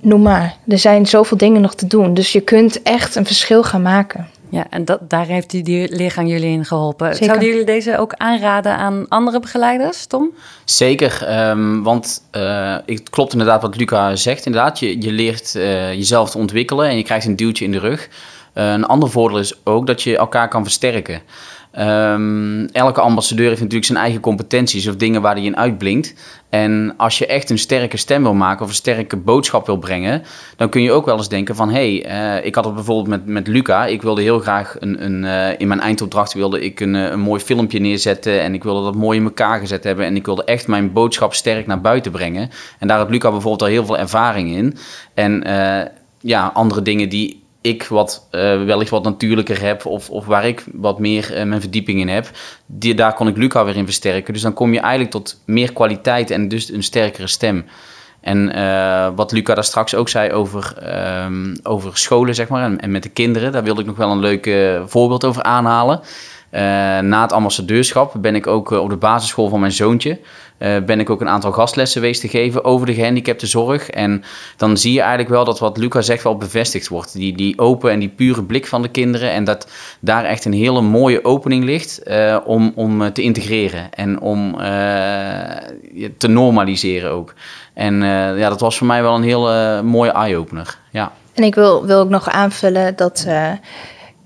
noem 0.00 0.22
maar. 0.22 0.56
Er 0.66 0.78
zijn 0.78 1.06
zoveel 1.06 1.36
dingen 1.36 1.60
nog 1.60 1.74
te 1.74 1.86
doen. 1.86 2.14
Dus 2.14 2.32
je 2.32 2.40
kunt 2.40 2.82
echt 2.82 3.14
een 3.14 3.26
verschil 3.26 3.62
gaan 3.62 3.82
maken. 3.82 4.28
Ja, 4.50 4.66
en 4.70 4.84
dat, 4.84 5.10
daar 5.10 5.26
heeft 5.26 5.50
die, 5.50 5.62
die 5.62 5.96
leergang 5.96 6.28
jullie 6.28 6.50
in 6.50 6.64
geholpen. 6.64 7.10
Zeker. 7.10 7.24
Zouden 7.24 7.48
jullie 7.48 7.64
deze 7.64 7.98
ook 7.98 8.14
aanraden 8.14 8.76
aan 8.76 9.08
andere 9.08 9.40
begeleiders, 9.40 10.06
Tom? 10.06 10.30
Zeker, 10.64 11.24
ehm, 11.26 11.82
want 11.82 12.22
eh, 12.30 12.76
het 12.86 13.10
klopt 13.10 13.32
inderdaad 13.32 13.62
wat 13.62 13.76
Luca 13.76 14.16
zegt. 14.16 14.46
Inderdaad, 14.46 14.78
je, 14.78 15.02
je 15.02 15.12
leert 15.12 15.54
eh, 15.54 15.92
jezelf 15.92 16.30
te 16.30 16.38
ontwikkelen 16.38 16.88
en 16.88 16.96
je 16.96 17.02
krijgt 17.02 17.26
een 17.26 17.36
duwtje 17.36 17.64
in 17.64 17.72
de 17.72 17.78
rug. 17.78 18.08
Eh, 18.52 18.72
een 18.72 18.84
ander 18.84 19.10
voordeel 19.10 19.38
is 19.38 19.64
ook 19.64 19.86
dat 19.86 20.02
je 20.02 20.16
elkaar 20.16 20.48
kan 20.48 20.62
versterken. 20.62 21.22
Ehm, 21.70 22.64
elke 22.72 23.00
ambassadeur 23.00 23.48
heeft 23.48 23.60
natuurlijk 23.60 23.86
zijn 23.86 23.98
eigen 23.98 24.20
competenties 24.20 24.88
of 24.88 24.96
dingen 24.96 25.22
waar 25.22 25.34
hij 25.34 25.44
in 25.44 25.56
uitblinkt. 25.56 26.14
En 26.48 26.94
als 26.96 27.18
je 27.18 27.26
echt 27.26 27.50
een 27.50 27.58
sterke 27.58 27.96
stem 27.96 28.22
wil 28.22 28.34
maken 28.34 28.62
of 28.62 28.68
een 28.68 28.74
sterke 28.74 29.16
boodschap 29.16 29.66
wil 29.66 29.76
brengen, 29.76 30.22
dan 30.56 30.68
kun 30.68 30.82
je 30.82 30.92
ook 30.92 31.04
wel 31.04 31.16
eens 31.16 31.28
denken 31.28 31.56
van 31.56 31.70
hé, 31.70 32.00
hey, 32.00 32.38
uh, 32.38 32.46
ik 32.46 32.54
had 32.54 32.64
het 32.64 32.74
bijvoorbeeld 32.74 33.08
met, 33.08 33.26
met 33.26 33.46
Luca. 33.46 33.86
Ik 33.86 34.02
wilde 34.02 34.22
heel 34.22 34.38
graag 34.38 34.76
een, 34.78 35.04
een, 35.04 35.22
uh, 35.24 35.60
in 35.60 35.68
mijn 35.68 35.80
eindopdracht 35.80 36.32
wilde 36.32 36.60
ik 36.60 36.80
een, 36.80 36.94
een 36.94 37.20
mooi 37.20 37.40
filmpje 37.40 37.78
neerzetten 37.78 38.40
en 38.40 38.54
ik 38.54 38.62
wilde 38.62 38.84
dat 38.84 38.94
mooi 38.94 39.18
in 39.18 39.24
elkaar 39.24 39.58
gezet 39.58 39.84
hebben 39.84 40.04
en 40.04 40.16
ik 40.16 40.26
wilde 40.26 40.44
echt 40.44 40.66
mijn 40.66 40.92
boodschap 40.92 41.34
sterk 41.34 41.66
naar 41.66 41.80
buiten 41.80 42.12
brengen. 42.12 42.50
En 42.78 42.88
daar 42.88 42.98
had 42.98 43.10
Luca 43.10 43.30
bijvoorbeeld 43.30 43.62
al 43.62 43.68
heel 43.68 43.86
veel 43.86 43.98
ervaring 43.98 44.50
in. 44.50 44.76
En 45.14 45.42
ja, 46.20 46.50
andere 46.54 46.82
dingen 46.82 47.08
die 47.08 47.39
ik 47.60 47.84
wat 47.84 48.26
uh, 48.30 48.40
wellicht 48.64 48.90
wat 48.90 49.02
natuurlijker 49.02 49.62
heb 49.62 49.86
of, 49.86 50.10
of 50.10 50.26
waar 50.26 50.46
ik 50.46 50.64
wat 50.72 50.98
meer 50.98 51.36
uh, 51.36 51.44
mijn 51.44 51.60
verdieping 51.60 52.00
in 52.00 52.08
heb, 52.08 52.30
die, 52.66 52.94
daar 52.94 53.14
kon 53.14 53.28
ik 53.28 53.36
Luca 53.36 53.64
weer 53.64 53.76
in 53.76 53.84
versterken. 53.84 54.32
Dus 54.32 54.42
dan 54.42 54.52
kom 54.52 54.72
je 54.72 54.80
eigenlijk 54.80 55.10
tot 55.10 55.40
meer 55.44 55.72
kwaliteit 55.72 56.30
en 56.30 56.48
dus 56.48 56.72
een 56.72 56.82
sterkere 56.82 57.26
stem. 57.26 57.64
En 58.20 58.56
uh, 58.56 59.08
wat 59.14 59.32
Luca 59.32 59.54
daar 59.54 59.64
straks 59.64 59.94
ook 59.94 60.08
zei 60.08 60.32
over, 60.32 60.74
um, 61.24 61.56
over 61.62 61.98
scholen, 61.98 62.34
zeg 62.34 62.48
maar, 62.48 62.64
en, 62.64 62.80
en, 62.80 62.90
met 62.90 63.02
de 63.02 63.08
kinderen, 63.08 63.52
daar 63.52 63.64
wilde 63.64 63.80
ik 63.80 63.86
nog 63.86 63.96
wel 63.96 64.10
een 64.10 64.18
leuk 64.18 64.50
voorbeeld 64.86 65.24
over 65.24 65.42
aanhalen. 65.42 66.00
na 67.02 67.22
het 67.22 67.32
ambassadeurschap 67.32 68.14
ben 68.18 68.34
ik 68.34 68.46
ook 68.46 68.70
op 68.70 68.90
de 68.90 68.96
basisschool 68.96 69.48
van 69.48 69.60
mijn 69.60 69.72
zoontje 69.72 70.20
uh, 70.60 70.84
ben 70.86 71.00
ik 71.00 71.10
ook 71.10 71.20
een 71.20 71.28
aantal 71.28 71.52
gastlessen 71.52 72.00
geweest 72.00 72.20
te 72.20 72.28
geven 72.28 72.64
over 72.64 72.86
de 72.86 72.94
gehandicapte 72.94 73.46
zorg. 73.46 73.90
En 73.90 74.24
dan 74.56 74.76
zie 74.76 74.92
je 74.92 75.00
eigenlijk 75.00 75.30
wel 75.30 75.44
dat 75.44 75.58
wat 75.58 75.76
Luca 75.76 76.00
zegt 76.00 76.22
wel 76.22 76.36
bevestigd 76.36 76.88
wordt. 76.88 77.12
Die, 77.12 77.36
die 77.36 77.58
open 77.58 77.90
en 77.90 77.98
die 77.98 78.08
pure 78.08 78.42
blik 78.42 78.66
van 78.66 78.82
de 78.82 78.88
kinderen. 78.88 79.30
En 79.30 79.44
dat 79.44 79.68
daar 80.00 80.24
echt 80.24 80.44
een 80.44 80.52
hele 80.52 80.80
mooie 80.80 81.24
opening 81.24 81.64
ligt 81.64 82.00
uh, 82.04 82.36
om, 82.44 82.72
om 82.74 83.12
te 83.12 83.22
integreren 83.22 83.92
en 83.92 84.20
om 84.20 84.54
uh, 84.54 84.60
te 86.16 86.28
normaliseren 86.28 87.10
ook. 87.10 87.34
En 87.74 88.02
ja, 88.36 88.48
dat 88.48 88.60
was 88.60 88.78
voor 88.78 88.86
mij 88.86 89.02
wel 89.02 89.14
een 89.14 89.22
hele 89.22 89.82
mooie 89.82 90.10
eye-opener. 90.10 90.78
Ja. 90.90 91.12
En 91.34 91.44
ik 91.44 91.54
wil, 91.54 91.86
wil 91.86 91.98
ook 91.98 92.08
nog 92.08 92.28
aanvullen 92.28 92.96
dat 92.96 93.26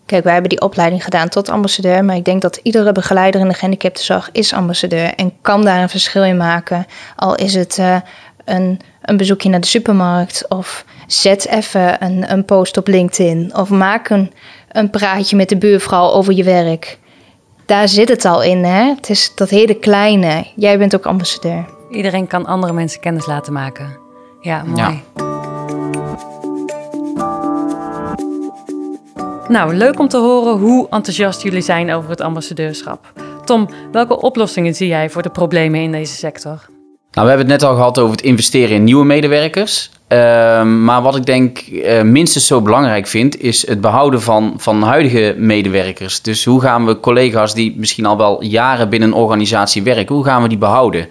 Kijk, 0.06 0.24
wij 0.24 0.32
hebben 0.32 0.50
die 0.50 0.60
opleiding 0.60 1.04
gedaan 1.04 1.28
tot 1.28 1.48
ambassadeur, 1.48 2.04
maar 2.04 2.16
ik 2.16 2.24
denk 2.24 2.42
dat 2.42 2.60
iedere 2.62 2.92
begeleider 2.92 3.40
in 3.40 3.48
de 3.48 3.54
gehandicaptenzorg 3.54 4.28
is 4.32 4.52
ambassadeur 4.52 5.14
en 5.14 5.32
kan 5.40 5.64
daar 5.64 5.82
een 5.82 5.88
verschil 5.88 6.24
in 6.24 6.36
maken. 6.36 6.86
Al 7.16 7.34
is 7.34 7.54
het 7.54 7.78
uh, 7.78 7.96
een, 8.44 8.80
een 9.02 9.16
bezoekje 9.16 9.48
naar 9.48 9.60
de 9.60 9.66
supermarkt 9.66 10.48
of 10.48 10.84
zet 11.06 11.46
even 11.46 12.04
een, 12.04 12.32
een 12.32 12.44
post 12.44 12.76
op 12.76 12.86
LinkedIn 12.86 13.56
of 13.56 13.70
maak 13.70 14.08
een, 14.08 14.32
een 14.72 14.90
praatje 14.90 15.36
met 15.36 15.48
de 15.48 15.56
buurvrouw 15.56 16.10
over 16.10 16.32
je 16.32 16.44
werk. 16.44 16.98
Daar 17.66 17.88
zit 17.88 18.08
het 18.08 18.24
al 18.24 18.42
in, 18.42 18.64
hè? 18.64 18.94
Het 18.94 19.10
is 19.10 19.32
dat 19.34 19.50
hele 19.50 19.74
kleine. 19.74 20.46
Jij 20.56 20.78
bent 20.78 20.94
ook 20.94 21.06
ambassadeur. 21.06 21.64
Iedereen 21.90 22.26
kan 22.26 22.46
andere 22.46 22.72
mensen 22.72 23.00
kennis 23.00 23.26
laten 23.26 23.52
maken. 23.52 23.96
Ja, 24.40 24.62
mooi. 24.62 25.02
Ja. 25.16 26.33
Nou, 29.48 29.74
leuk 29.74 29.98
om 29.98 30.08
te 30.08 30.18
horen 30.18 30.58
hoe 30.58 30.86
enthousiast 30.90 31.42
jullie 31.42 31.60
zijn 31.60 31.92
over 31.92 32.10
het 32.10 32.20
ambassadeurschap. 32.20 33.12
Tom, 33.44 33.68
welke 33.92 34.20
oplossingen 34.20 34.74
zie 34.74 34.88
jij 34.88 35.10
voor 35.10 35.22
de 35.22 35.30
problemen 35.30 35.80
in 35.80 35.92
deze 35.92 36.14
sector? 36.14 36.66
Nou, 37.10 37.26
we 37.26 37.32
hebben 37.32 37.38
het 37.38 37.60
net 37.60 37.62
al 37.62 37.74
gehad 37.74 37.98
over 37.98 38.16
het 38.16 38.24
investeren 38.24 38.76
in 38.76 38.84
nieuwe 38.84 39.04
medewerkers. 39.04 39.90
Uh, 40.08 40.62
maar 40.62 41.02
wat 41.02 41.16
ik 41.16 41.26
denk 41.26 41.66
uh, 41.66 42.02
minstens 42.02 42.46
zo 42.46 42.60
belangrijk 42.60 43.06
vind, 43.06 43.40
is 43.40 43.66
het 43.66 43.80
behouden 43.80 44.22
van, 44.22 44.54
van 44.56 44.82
huidige 44.82 45.34
medewerkers. 45.38 46.22
Dus 46.22 46.44
hoe 46.44 46.60
gaan 46.60 46.86
we 46.86 47.00
collega's 47.00 47.54
die 47.54 47.74
misschien 47.76 48.06
al 48.06 48.16
wel 48.16 48.42
jaren 48.42 48.88
binnen 48.88 49.08
een 49.08 49.14
organisatie 49.14 49.82
werken, 49.82 50.14
hoe 50.14 50.24
gaan 50.24 50.42
we 50.42 50.48
die 50.48 50.58
behouden? 50.58 51.08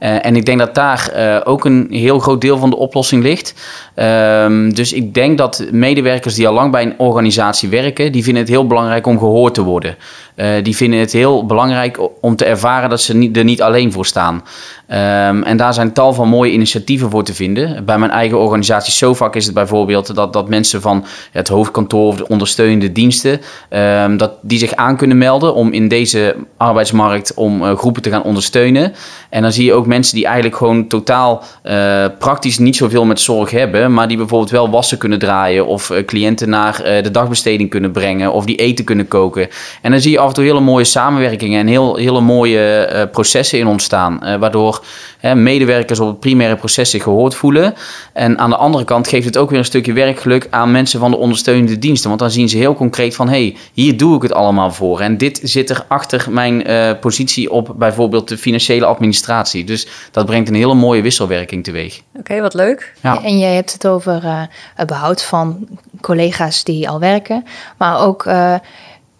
Uh, 0.00 0.26
en 0.26 0.36
ik 0.36 0.44
denk 0.44 0.58
dat 0.58 0.74
daar 0.74 1.12
uh, 1.16 1.40
ook 1.44 1.64
een 1.64 1.86
heel 1.90 2.18
groot 2.18 2.40
deel 2.40 2.58
van 2.58 2.70
de 2.70 2.76
oplossing 2.76 3.22
ligt. 3.22 3.54
Um, 3.96 4.74
dus 4.74 4.92
ik 4.92 5.14
denk 5.14 5.38
dat 5.38 5.64
medewerkers 5.70 6.34
die 6.34 6.48
al 6.48 6.54
lang 6.54 6.70
bij 6.72 6.82
een 6.82 6.98
organisatie 6.98 7.68
werken, 7.68 8.12
die 8.12 8.22
vinden 8.22 8.42
het 8.42 8.52
heel 8.52 8.66
belangrijk 8.66 9.06
om 9.06 9.18
gehoord 9.18 9.54
te 9.54 9.62
worden. 9.62 9.96
Uh, 10.36 10.46
die 10.62 10.76
vinden 10.76 11.00
het 11.00 11.12
heel 11.12 11.46
belangrijk 11.46 11.98
om 12.20 12.36
te 12.36 12.44
ervaren 12.44 12.90
dat 12.90 13.00
ze 13.00 13.30
er 13.32 13.44
niet 13.44 13.62
alleen 13.62 13.92
voor 13.92 14.06
staan. 14.06 14.42
Um, 14.88 15.42
en 15.42 15.56
daar 15.56 15.74
zijn 15.74 15.92
tal 15.92 16.12
van 16.12 16.28
mooie 16.28 16.52
initiatieven 16.52 17.10
voor 17.10 17.24
te 17.24 17.34
vinden. 17.34 17.84
Bij 17.84 17.98
mijn 17.98 18.10
eigen 18.10 18.38
organisatie 18.38 18.92
SOFAC 18.92 19.36
is 19.36 19.44
het 19.44 19.54
bijvoorbeeld 19.54 20.14
dat, 20.14 20.32
dat 20.32 20.48
mensen 20.48 20.80
van 20.80 21.04
het 21.32 21.48
hoofdkantoor 21.48 22.06
of 22.06 22.16
de 22.16 22.28
ondersteunende 22.28 22.92
diensten, 22.92 23.40
um, 23.70 24.16
dat 24.16 24.32
die 24.42 24.58
zich 24.58 24.74
aan 24.74 24.96
kunnen 24.96 25.18
melden 25.18 25.54
om 25.54 25.72
in 25.72 25.88
deze 25.88 26.36
arbeidsmarkt 26.56 27.34
om 27.34 27.62
uh, 27.62 27.76
groepen 27.76 28.02
te 28.02 28.10
gaan 28.10 28.22
ondersteunen. 28.22 28.92
En 29.30 29.42
dan 29.42 29.52
zie 29.52 29.64
je 29.64 29.72
ook 29.72 29.86
mensen 29.86 30.14
die 30.14 30.24
eigenlijk 30.24 30.56
gewoon 30.56 30.86
totaal 30.86 31.42
uh, 31.64 32.04
praktisch 32.18 32.58
niet 32.58 32.76
zoveel 32.76 33.04
met 33.04 33.20
zorg 33.20 33.50
hebben, 33.50 33.92
maar 33.92 34.08
die 34.08 34.16
bijvoorbeeld 34.16 34.50
wel 34.50 34.70
wassen 34.70 34.98
kunnen 34.98 35.18
draaien 35.18 35.66
of 35.66 35.92
cliënten 36.06 36.48
naar 36.48 36.82
de 37.02 37.10
dagbesteding 37.10 37.70
kunnen 37.70 37.92
brengen 37.92 38.32
of 38.32 38.44
die 38.44 38.56
eten 38.56 38.84
kunnen 38.84 39.08
koken. 39.08 39.48
En 39.82 39.90
dan 39.90 40.00
zie 40.00 40.10
je 40.10 40.18
af 40.26 40.32
en 40.32 40.38
toe 40.38 40.52
hele 40.52 40.64
mooie 40.64 40.84
samenwerkingen 40.84 41.60
en 41.60 41.66
heel, 41.66 41.96
hele 41.96 42.20
mooie 42.20 42.90
uh, 42.92 43.02
processen 43.10 43.58
in 43.58 43.66
ontstaan. 43.66 44.20
Uh, 44.22 44.36
waardoor 44.36 44.84
hè, 45.18 45.34
medewerkers 45.34 46.00
op 46.00 46.08
het 46.08 46.20
primaire 46.20 46.56
proces 46.56 46.90
zich 46.90 47.02
gehoord 47.02 47.34
voelen. 47.34 47.74
En 48.12 48.38
aan 48.38 48.50
de 48.50 48.56
andere 48.56 48.84
kant 48.84 49.08
geeft 49.08 49.24
het 49.24 49.36
ook 49.36 49.50
weer 49.50 49.58
een 49.58 49.64
stukje 49.64 49.92
werkgeluk 49.92 50.46
aan 50.50 50.70
mensen 50.70 51.00
van 51.00 51.10
de 51.10 51.16
ondersteunende 51.16 51.78
diensten. 51.78 52.08
Want 52.08 52.20
dan 52.20 52.30
zien 52.30 52.48
ze 52.48 52.56
heel 52.56 52.74
concreet 52.74 53.14
van 53.14 53.28
hé, 53.28 53.32
hey, 53.32 53.56
hier 53.72 53.96
doe 53.96 54.16
ik 54.16 54.22
het 54.22 54.32
allemaal 54.32 54.70
voor. 54.70 55.00
En 55.00 55.18
dit 55.18 55.40
zit 55.42 55.70
er 55.70 55.84
achter 55.88 56.26
mijn 56.30 56.70
uh, 56.70 56.90
positie 57.00 57.50
op 57.50 57.74
bijvoorbeeld 57.76 58.28
de 58.28 58.38
financiële 58.38 58.86
administratie. 58.86 59.64
Dus 59.64 59.88
dat 60.10 60.26
brengt 60.26 60.48
een 60.48 60.54
hele 60.54 60.74
mooie 60.74 61.02
wisselwerking 61.02 61.64
teweeg. 61.64 62.00
Oké, 62.08 62.18
okay, 62.18 62.40
wat 62.40 62.54
leuk. 62.54 62.94
Ja. 63.02 63.22
En 63.22 63.38
jij 63.38 63.54
hebt 63.54 63.72
het 63.72 63.86
over 63.86 64.48
het 64.74 64.86
behoud 64.86 65.22
van 65.22 65.68
collega's 66.00 66.64
die 66.64 66.88
al 66.88 67.00
werken. 67.00 67.44
Maar 67.76 68.00
ook 68.00 68.26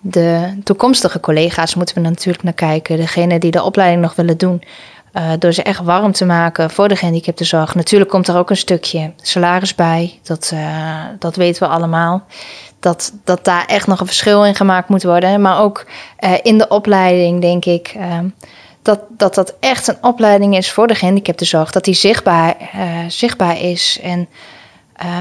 de 0.09 0.59
toekomstige 0.65 1.21
collega's 1.21 1.75
moeten 1.75 1.95
we 1.95 2.01
natuurlijk 2.01 2.45
naar 2.45 2.53
kijken. 2.53 2.97
Degene 2.97 3.39
die 3.39 3.51
de 3.51 3.63
opleiding 3.63 4.03
nog 4.03 4.15
willen 4.15 4.39
doen. 4.39 4.63
Uh, 5.13 5.33
door 5.39 5.53
ze 5.53 5.63
echt 5.63 5.81
warm 5.81 6.13
te 6.13 6.25
maken 6.25 6.71
voor 6.71 6.89
de 6.89 6.97
gehandicaptenzorg. 6.97 7.75
Natuurlijk 7.75 8.11
komt 8.11 8.29
er 8.29 8.37
ook 8.37 8.51
een 8.51 8.57
stukje 8.57 9.13
salaris 9.17 9.75
bij. 9.75 10.19
Dat, 10.23 10.51
uh, 10.55 11.05
dat 11.19 11.37
weten 11.37 11.63
we 11.63 11.75
allemaal. 11.75 12.25
Dat, 12.81 13.13
dat 13.25 13.45
daar 13.45 13.65
echt 13.67 13.87
nog 13.87 14.01
een 14.01 14.07
verschil 14.07 14.45
in 14.45 14.55
gemaakt 14.55 14.89
moet 14.89 15.03
worden. 15.03 15.41
Maar 15.41 15.61
ook 15.61 15.87
uh, 16.21 16.33
in 16.43 16.59
de 16.59 16.69
opleiding 16.69 17.41
denk 17.41 17.65
ik 17.65 17.97
dat, 18.83 19.01
dat 19.09 19.35
dat 19.35 19.55
echt 19.61 19.89
een 19.89 19.99
opleiding 20.01 20.57
is 20.57 20.73
voor 20.73 20.87
de 20.87 20.95
gehandicaptenzorg. 20.95 21.71
Dat 21.71 21.85
die 21.85 21.95
zichtbaar, 21.95 22.57
zichtbaar 23.09 23.61
is. 23.61 23.99
En 24.03 24.29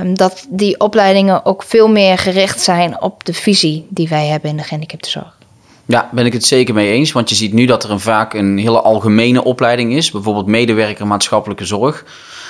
Um, 0.01 0.13
dat 0.13 0.45
die 0.49 0.79
opleidingen 0.79 1.45
ook 1.45 1.63
veel 1.63 1.87
meer 1.87 2.17
gericht 2.17 2.61
zijn 2.61 3.01
op 3.01 3.25
de 3.25 3.33
visie 3.33 3.87
die 3.89 4.07
wij 4.07 4.27
hebben 4.27 4.49
in 4.49 4.57
de 4.57 4.63
gehandicaptenzorg. 4.63 5.37
Ja, 5.85 6.09
ben 6.11 6.25
ik 6.25 6.33
het 6.33 6.45
zeker 6.45 6.73
mee 6.73 6.91
eens. 6.91 7.11
Want 7.11 7.29
je 7.29 7.35
ziet 7.35 7.53
nu 7.53 7.65
dat 7.65 7.83
er 7.83 7.91
een, 7.91 7.99
vaak 7.99 8.33
een 8.33 8.57
hele 8.57 8.81
algemene 8.81 9.43
opleiding 9.43 9.93
is. 9.93 10.11
Bijvoorbeeld 10.11 10.45
medewerker 10.45 11.07
maatschappelijke 11.07 11.65
zorg. 11.65 12.05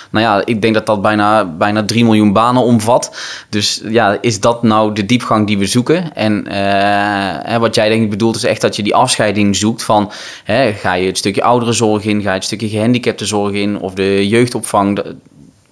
Nou 0.10 0.26
ja, 0.26 0.46
ik 0.46 0.62
denk 0.62 0.74
dat 0.74 0.86
dat 0.86 1.02
bijna, 1.02 1.46
bijna 1.46 1.86
3 1.86 2.04
miljoen 2.04 2.34
banen 2.34 2.62
omvat. 2.62 3.18
Dus 3.50 3.82
ja, 3.86 4.18
is 4.22 4.40
dat 4.40 4.64
nou 4.64 4.94
de 4.94 5.06
diepgang 5.06 5.48
die 5.48 5.58
we 5.58 5.66
zoeken? 5.66 6.16
En 6.16 6.46
uh, 6.52 7.58
wat 7.58 7.76
jij 7.76 7.90
denk 7.90 8.04
ik 8.04 8.10
bedoelt 8.10 8.36
is 8.36 8.44
echt 8.44 8.62
dat 8.62 8.76
je 8.76 8.84
die 8.84 8.96
afscheiding 8.96 9.56
zoekt 9.56 9.84
van... 9.84 10.12
Hè, 10.44 10.74
ga 10.74 10.94
je 10.94 11.08
het 11.08 11.18
stukje 11.18 11.44
ouderenzorg 11.44 12.04
in, 12.04 12.22
ga 12.22 12.30
je 12.30 12.36
het 12.36 12.44
stukje 12.44 12.70
gehandicaptenzorg 12.70 13.54
in... 13.54 13.80
of 13.80 13.94
de 13.94 14.28
jeugdopvang. 14.28 15.04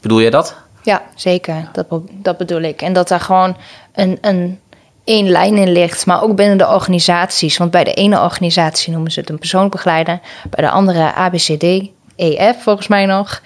Bedoel 0.02 0.22
jij 0.22 0.30
dat? 0.30 0.62
Ja, 0.84 1.02
zeker. 1.15 1.69
Dat, 1.72 1.86
dat 2.12 2.38
bedoel 2.38 2.62
ik. 2.62 2.82
En 2.82 2.93
dat 2.93 3.08
daar 3.08 3.19
gewoon 3.19 3.58
een, 3.93 4.17
een 4.22 4.60
één 5.04 5.30
lijn 5.30 5.58
in 5.58 5.72
ligt, 5.72 6.06
maar 6.06 6.24
ook 6.24 6.36
binnen 6.36 6.58
de 6.58 6.67
organisaties. 6.67 7.58
Want 7.58 7.72
bij 7.72 7.84
de 7.84 7.93
ene 7.93 8.22
organisatie 8.22 8.91
noemen 8.91 9.12
ze 9.12 9.19
het 9.19 9.30
een 9.30 9.39
persoonbegeleider, 9.39 10.19
bij 10.50 10.65
de 10.65 10.72
andere 10.72 11.13
ABCD, 11.13 11.63
EF 12.15 12.63
volgens 12.63 12.88
mij 12.88 13.06
nog. 13.06 13.41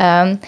Um, 0.00 0.40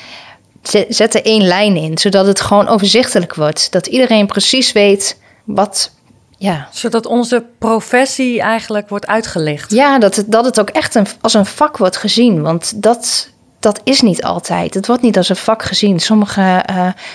zet 0.88 1.14
er 1.14 1.24
één 1.24 1.42
lijn 1.42 1.76
in, 1.76 1.98
zodat 1.98 2.26
het 2.26 2.40
gewoon 2.40 2.68
overzichtelijk 2.68 3.34
wordt. 3.34 3.72
Dat 3.72 3.86
iedereen 3.86 4.26
precies 4.26 4.72
weet 4.72 5.20
wat. 5.44 5.96
Ja. 6.36 6.68
Zodat 6.70 7.06
onze 7.06 7.44
professie 7.58 8.40
eigenlijk 8.40 8.88
wordt 8.88 9.06
uitgelicht. 9.06 9.70
Ja, 9.70 9.98
dat 9.98 10.16
het, 10.16 10.32
dat 10.32 10.44
het 10.44 10.60
ook 10.60 10.70
echt 10.70 10.94
een, 10.94 11.06
als 11.20 11.34
een 11.34 11.46
vak 11.46 11.76
wordt 11.76 11.96
gezien. 11.96 12.42
Want 12.42 12.82
dat 12.82 13.30
dat 13.60 13.80
is 13.84 14.00
niet 14.00 14.22
altijd. 14.22 14.74
Het 14.74 14.86
wordt 14.86 15.02
niet 15.02 15.16
als 15.16 15.28
een 15.28 15.36
vak 15.36 15.62
gezien. 15.62 16.00
Sommige 16.00 16.64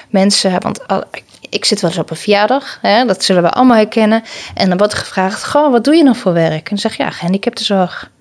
mensen, 0.10 0.62
want 0.62 0.80
ik 1.50 1.66
zit 1.66 1.82
wel 1.82 1.90
eens 1.90 2.00
op 2.00 2.10
een 2.10 2.16
verjaardag, 2.16 2.80
hè, 2.82 3.06
dat 3.06 3.24
zullen 3.24 3.44
we 3.44 3.52
allemaal 3.52 3.78
herkennen. 3.78 4.24
En 4.54 4.70
dan 4.70 4.78
wordt 4.78 4.94
gevraagd, 4.94 5.48
goh, 5.48 5.72
wat 5.72 5.84
doe 5.84 5.96
je 5.96 6.04
nog 6.04 6.18
voor 6.18 6.34
werk? 6.34 6.72
En 6.72 6.78
zeg 6.78 6.98
je, 6.98 7.04
ja, 7.04 7.10
gehandicaptenzorg. 7.10 8.12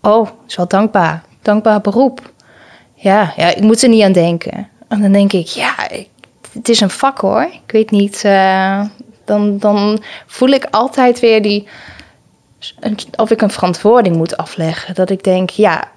Oh, 0.00 0.28
is 0.46 0.56
wel 0.56 0.68
dankbaar. 0.68 1.22
Dankbaar 1.42 1.80
beroep. 1.80 2.32
Ja, 2.94 3.32
ja, 3.36 3.48
ik 3.48 3.62
moet 3.62 3.82
er 3.82 3.88
niet 3.88 4.02
aan 4.02 4.12
denken. 4.12 4.68
En 4.88 5.02
dan 5.02 5.12
denk 5.12 5.32
ik, 5.32 5.46
ja, 5.46 5.74
het 6.52 6.68
is 6.68 6.80
een 6.80 6.90
vak 6.90 7.18
hoor. 7.18 7.42
Ik 7.42 7.72
weet 7.72 7.90
niet, 7.90 8.22
uh, 8.26 8.84
dan, 9.24 9.58
dan 9.58 10.02
voel 10.26 10.48
ik 10.48 10.66
altijd 10.70 11.20
weer 11.20 11.42
die, 11.42 11.68
of 13.16 13.30
ik 13.30 13.42
een 13.42 13.50
verantwoording 13.50 14.16
moet 14.16 14.36
afleggen. 14.36 14.94
Dat 14.94 15.10
ik 15.10 15.24
denk, 15.24 15.50
ja, 15.50 15.88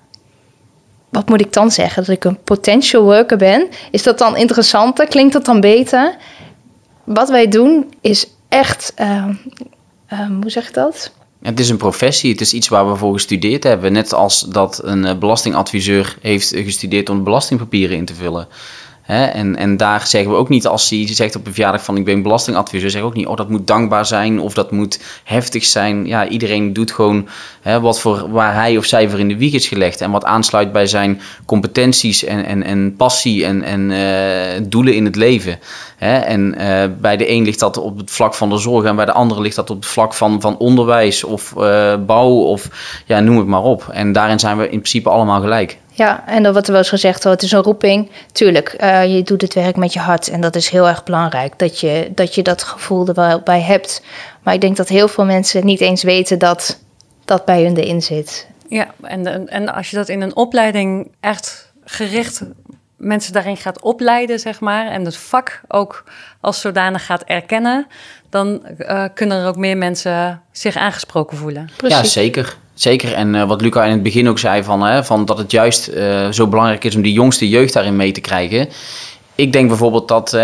wat 1.16 1.30
moet 1.30 1.42
ik 1.42 1.54
dan 1.54 1.72
zeggen? 1.72 2.04
Dat 2.06 2.16
ik 2.16 2.24
een 2.24 2.44
potential 2.44 3.04
worker 3.04 3.38
ben? 3.38 3.68
Is 3.92 4.04
dat 4.04 4.18
dan 4.18 4.38
interessanter? 4.38 5.08
Klinkt 5.08 5.34
dat 5.34 5.46
dan 5.46 5.60
beter? 5.60 6.16
Wat 7.04 7.30
wij 7.30 7.48
doen 7.48 7.94
is 8.02 8.28
echt, 8.50 8.94
uh, 9.00 9.28
uh, 10.14 10.28
hoe 10.42 10.50
zeg 10.50 10.68
ik 10.68 10.74
dat? 10.74 11.12
Het 11.42 11.60
is 11.60 11.70
een 11.70 11.78
professie, 11.78 12.32
het 12.32 12.42
is 12.42 12.54
iets 12.54 12.68
waar 12.68 12.90
we 12.90 12.96
voor 12.96 13.14
gestudeerd 13.14 13.64
hebben. 13.64 13.92
Net 13.92 14.14
als 14.14 14.42
dat 14.42 14.82
een 14.84 15.06
eh, 15.06 15.18
belastingadviseur 15.18 16.18
heeft 16.22 16.48
gestudeerd 16.48 17.10
om 17.10 17.24
belastingpapieren 17.24 17.98
in 17.98 18.06
te 18.06 18.16
vullen. 18.16 18.48
En, 19.06 19.56
en 19.56 19.78
daar 19.78 20.08
zeggen 20.08 20.32
we 20.32 20.38
ook 20.38 20.50
niet, 20.50 20.68
als 20.68 20.90
hij 20.90 21.08
zegt 21.08 21.36
op 21.36 21.46
een 21.46 21.54
verjaardag 21.54 21.84
van 21.84 21.98
ik 21.98 22.06
ben 22.06 22.22
belastingadviseur, 22.22 22.92
we 22.92 23.02
ook 23.02 23.14
niet, 23.14 23.28
oh 23.28 23.36
dat 23.36 23.50
moet 23.50 23.68
dankbaar 23.68 24.06
zijn 24.06 24.40
of 24.40 24.54
dat 24.54 24.72
moet 24.72 25.00
heftig 25.24 25.66
zijn. 25.66 26.06
Ja, 26.08 26.28
iedereen 26.28 26.74
doet 26.74 26.92
gewoon 26.92 27.28
wat 27.82 28.00
voor, 28.00 28.32
waar 28.32 28.54
hij 28.54 28.78
of 28.78 28.86
zij 28.86 29.10
voor 29.10 29.20
in 29.20 29.28
de 29.28 29.38
wieg 29.38 29.54
is 29.54 29.68
gelegd 29.68 30.02
en 30.02 30.12
wat 30.12 30.26
aansluit 30.26 30.72
bij 30.72 30.88
zijn 30.88 31.22
competenties 31.46 32.24
en, 32.24 32.46
en, 32.46 32.64
en 32.64 32.96
passie 32.96 33.46
en, 33.46 33.64
en 33.64 33.90
uh, 33.90 34.68
doelen 34.70 34.96
in 34.96 35.06
het 35.06 35.16
leven. 35.16 35.60
En 35.98 36.56
uh, 36.62 36.84
bij 37.00 37.18
de 37.18 37.30
een 37.30 37.44
ligt 37.44 37.60
dat 37.60 37.78
op 37.78 37.98
het 37.98 38.12
vlak 38.12 38.34
van 38.34 38.50
de 38.50 38.58
zorg 38.58 38.86
en 38.86 38.96
bij 38.96 39.06
de 39.06 39.12
andere 39.12 39.42
ligt 39.42 39.56
dat 39.56 39.70
op 39.70 39.76
het 39.76 39.86
vlak 39.86 40.14
van, 40.14 40.42
van 40.42 40.58
onderwijs 40.58 41.24
of 41.24 41.54
uh, 41.58 41.96
bouw 42.06 42.30
of 42.30 42.70
ja, 43.06 43.20
noem 43.20 43.38
het 43.38 43.48
maar 43.48 43.64
op. 43.64 43.88
En 43.92 44.12
daarin 44.12 44.40
zijn 44.40 44.58
we 44.58 44.64
in 44.64 44.70
principe 44.70 45.10
allemaal 45.10 45.42
gelijk. 45.42 45.78
Ja, 45.96 46.28
en 46.28 46.44
dat 46.44 46.52
wordt 46.52 46.68
er 46.68 46.74
wel 46.74 46.82
eens 46.82 46.92
gezegd, 46.92 47.26
oh, 47.26 47.32
het 47.32 47.42
is 47.42 47.52
een 47.52 47.62
roeping. 47.62 48.10
Tuurlijk, 48.32 48.76
uh, 48.82 49.16
je 49.16 49.24
doet 49.24 49.42
het 49.42 49.54
werk 49.54 49.76
met 49.76 49.94
je 49.94 50.00
hart 50.00 50.28
en 50.28 50.42
dat 50.42 50.56
is 50.56 50.70
heel 50.70 50.88
erg 50.88 51.04
belangrijk, 51.04 51.60
dat 51.60 51.80
je 51.80 52.12
dat, 52.16 52.36
je 52.36 52.44
dat 52.44 52.64
gevoel 52.64 53.08
er 53.08 53.14
wel 53.14 53.42
bij 53.42 53.62
hebt. 53.62 54.02
Maar 54.44 54.54
ik 54.54 54.62
denk 54.62 54.78
dat 54.78 54.88
heel 54.88 55.08
veel 55.08 55.26
mensen 55.26 55.66
niet 55.66 55.82
eens 55.82 56.04
weten 56.04 56.40
dat 56.40 56.80
dat 57.26 57.46
bij 57.46 57.64
hun 57.64 57.78
erin 57.78 58.02
zit. 58.02 58.48
Ja, 58.70 58.88
en, 59.02 59.48
en 59.48 59.74
als 59.74 59.90
je 59.90 59.96
dat 59.96 60.10
in 60.10 60.22
een 60.22 60.36
opleiding 60.36 61.12
echt 61.20 61.74
gericht 61.84 62.42
mensen 62.98 63.34
daarin 63.34 63.58
gaat 63.58 63.82
opleiden, 63.82 64.40
zeg 64.40 64.60
maar, 64.60 64.88
en 64.88 65.06
het 65.06 65.18
vak 65.18 65.62
ook 65.68 66.04
als 66.42 66.62
zodanig 66.62 67.06
gaat 67.06 67.24
erkennen, 67.24 67.88
dan 68.30 68.66
uh, 68.78 69.06
kunnen 69.14 69.42
er 69.42 69.48
ook 69.48 69.56
meer 69.56 69.78
mensen 69.78 70.42
zich 70.52 70.76
aangesproken 70.76 71.38
voelen. 71.38 71.70
Precies. 71.78 71.98
Ja, 71.98 72.04
zeker. 72.04 72.58
Zeker. 72.76 73.14
En 73.14 73.34
uh, 73.34 73.48
wat 73.48 73.62
Luca 73.62 73.86
in 73.86 73.92
het 73.92 74.04
begin 74.04 74.30
ook 74.30 74.40
zei, 74.40 74.64
van, 74.64 74.82
hè, 74.82 75.04
van 75.04 75.26
dat 75.26 75.38
het 75.38 75.52
juist 75.52 75.90
uh, 75.90 76.32
zo 76.32 76.48
belangrijk 76.48 76.84
is 76.84 76.96
om 76.96 77.02
die 77.02 77.14
jongste 77.14 77.50
jeugd 77.50 77.74
daarin 77.74 77.96
mee 77.96 78.12
te 78.12 78.22
krijgen. 78.22 78.70
Ik 79.36 79.54
denk 79.54 79.68
bijvoorbeeld 79.68 80.08
dat 80.08 80.34
uh, 80.34 80.42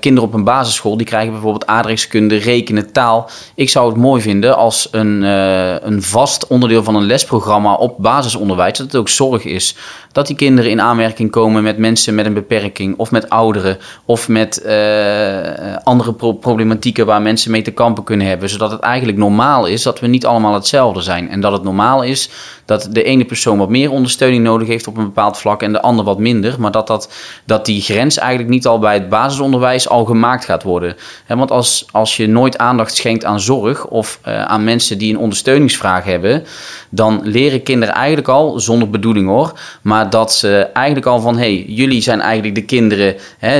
kinderen 0.00 0.28
op 0.28 0.34
een 0.34 0.44
basisschool, 0.44 0.96
die 0.96 1.06
krijgen 1.06 1.32
bijvoorbeeld 1.32 1.66
aardrijkskunde, 1.66 2.36
rekenen, 2.36 2.92
taal. 2.92 3.30
Ik 3.54 3.70
zou 3.70 3.88
het 3.88 3.96
mooi 3.96 4.22
vinden 4.22 4.56
als 4.56 4.88
een, 4.90 5.22
uh, 5.22 5.80
een 5.80 6.02
vast 6.02 6.46
onderdeel 6.46 6.82
van 6.82 6.94
een 6.94 7.06
lesprogramma 7.06 7.74
op 7.74 7.94
basisonderwijs, 7.98 8.78
dat 8.78 8.86
het 8.86 8.96
ook 8.96 9.08
zorg 9.08 9.44
is. 9.44 9.76
Dat 10.12 10.26
die 10.26 10.36
kinderen 10.36 10.70
in 10.70 10.80
aanmerking 10.80 11.30
komen 11.30 11.62
met 11.62 11.78
mensen 11.78 12.14
met 12.14 12.26
een 12.26 12.34
beperking, 12.34 12.98
of 12.98 13.10
met 13.10 13.30
ouderen, 13.30 13.78
of 14.04 14.28
met 14.28 14.62
uh, 14.66 15.76
andere 15.82 16.12
pro 16.12 16.32
problematieken 16.32 17.06
waar 17.06 17.22
mensen 17.22 17.50
mee 17.50 17.62
te 17.62 17.70
kampen 17.70 18.04
kunnen 18.04 18.26
hebben. 18.26 18.48
Zodat 18.48 18.70
het 18.70 18.80
eigenlijk 18.80 19.18
normaal 19.18 19.66
is 19.66 19.82
dat 19.82 20.00
we 20.00 20.06
niet 20.06 20.26
allemaal 20.26 20.54
hetzelfde 20.54 21.00
zijn. 21.00 21.30
En 21.30 21.40
dat 21.40 21.52
het 21.52 21.62
normaal 21.62 22.02
is 22.02 22.30
dat 22.64 22.88
de 22.90 23.02
ene 23.02 23.24
persoon 23.24 23.58
wat 23.58 23.68
meer 23.68 23.90
ondersteuning 23.90 24.44
nodig 24.44 24.68
heeft 24.68 24.86
op 24.86 24.96
een 24.96 25.04
bepaald 25.04 25.38
vlak 25.38 25.62
en 25.62 25.72
de 25.72 25.82
ander 25.82 26.04
wat 26.04 26.18
minder. 26.18 26.60
Maar 26.60 26.70
dat, 26.70 26.86
dat, 26.86 27.12
dat 27.44 27.66
die 27.66 27.80
grens 27.80 28.18
eigenlijk 28.18 28.50
niet 28.50 28.66
al 28.66 28.78
bij 28.78 28.94
het 28.94 29.08
basisonderwijs 29.08 29.88
al 29.88 30.04
gemaakt 30.04 30.44
gaat 30.44 30.62
worden. 30.62 30.96
want 31.26 31.50
als, 31.50 31.86
als 31.90 32.16
je 32.16 32.26
nooit 32.26 32.58
aandacht 32.58 32.94
schenkt 32.94 33.24
aan 33.24 33.40
zorg 33.40 33.86
of 33.86 34.20
uh, 34.26 34.44
aan 34.44 34.64
mensen 34.64 34.98
die 34.98 35.12
een 35.12 35.18
ondersteuningsvraag 35.18 36.04
hebben, 36.04 36.44
dan 36.88 37.20
leren 37.24 37.62
kinderen 37.62 37.94
eigenlijk 37.94 38.28
al, 38.28 38.60
zonder 38.60 38.90
bedoeling 38.90 39.28
hoor, 39.28 39.52
maar 39.82 40.10
dat 40.10 40.34
ze 40.34 40.58
eigenlijk 40.72 41.06
al 41.06 41.20
van 41.20 41.34
hé, 41.34 41.54
hey, 41.54 41.64
jullie 41.68 42.00
zijn 42.00 42.20
eigenlijk 42.20 42.54
de 42.54 42.64
kinderen 42.64 43.16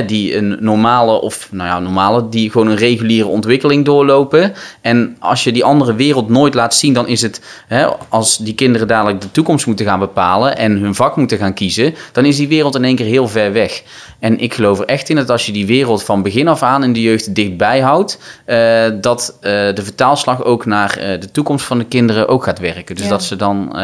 die 0.07 0.35
een 0.35 0.57
normale 0.59 1.21
of 1.21 1.47
nou 1.51 1.69
ja, 1.69 1.79
normale, 1.79 2.29
die 2.29 2.51
gewoon 2.51 2.67
een 2.67 2.77
reguliere 2.77 3.27
ontwikkeling 3.27 3.85
doorlopen. 3.85 4.53
En 4.81 5.15
als 5.19 5.43
je 5.43 5.51
die 5.51 5.63
andere 5.63 5.95
wereld 5.95 6.29
nooit 6.29 6.53
laat 6.53 6.75
zien, 6.75 6.93
dan 6.93 7.07
is 7.07 7.21
het 7.21 7.41
als 8.09 8.37
die 8.37 8.55
kinderen 8.55 8.87
dadelijk 8.95 9.21
de 9.21 9.31
toekomst 9.31 9.65
moeten 9.65 9.85
gaan 9.85 9.99
bepalen 9.99 10.57
en 10.57 10.71
hun 10.71 10.95
vak 10.95 11.15
moeten 11.15 11.37
gaan 11.37 11.53
kiezen, 11.53 11.95
dan 12.11 12.25
is 12.25 12.37
die 12.37 12.47
wereld 12.47 12.75
in 12.75 12.83
één 12.83 12.95
keer 12.95 13.05
heel 13.05 13.27
ver 13.27 13.53
weg. 13.53 13.83
En 14.19 14.39
ik 14.39 14.53
geloof 14.53 14.79
er 14.79 14.85
echt 14.85 15.09
in 15.09 15.15
dat 15.15 15.29
als 15.29 15.45
je 15.45 15.51
die 15.51 15.65
wereld 15.65 16.03
van 16.03 16.21
begin 16.21 16.47
af 16.47 16.63
aan 16.63 16.83
in 16.83 16.93
de 16.93 17.01
jeugd 17.01 17.35
dichtbij 17.35 17.79
houdt, 17.79 18.19
uh, 18.45 18.85
dat 19.01 19.37
uh, 19.37 19.51
de 19.51 19.81
vertaalslag 19.83 20.43
ook 20.43 20.65
naar 20.65 20.97
uh, 20.99 21.19
de 21.19 21.31
toekomst 21.31 21.65
van 21.65 21.77
de 21.77 21.85
kinderen 21.85 22.27
ook 22.27 22.43
gaat 22.43 22.59
werken. 22.59 22.95
Dus 22.95 23.03
ja. 23.03 23.09
dat 23.09 23.23
ze 23.23 23.35
dan 23.35 23.77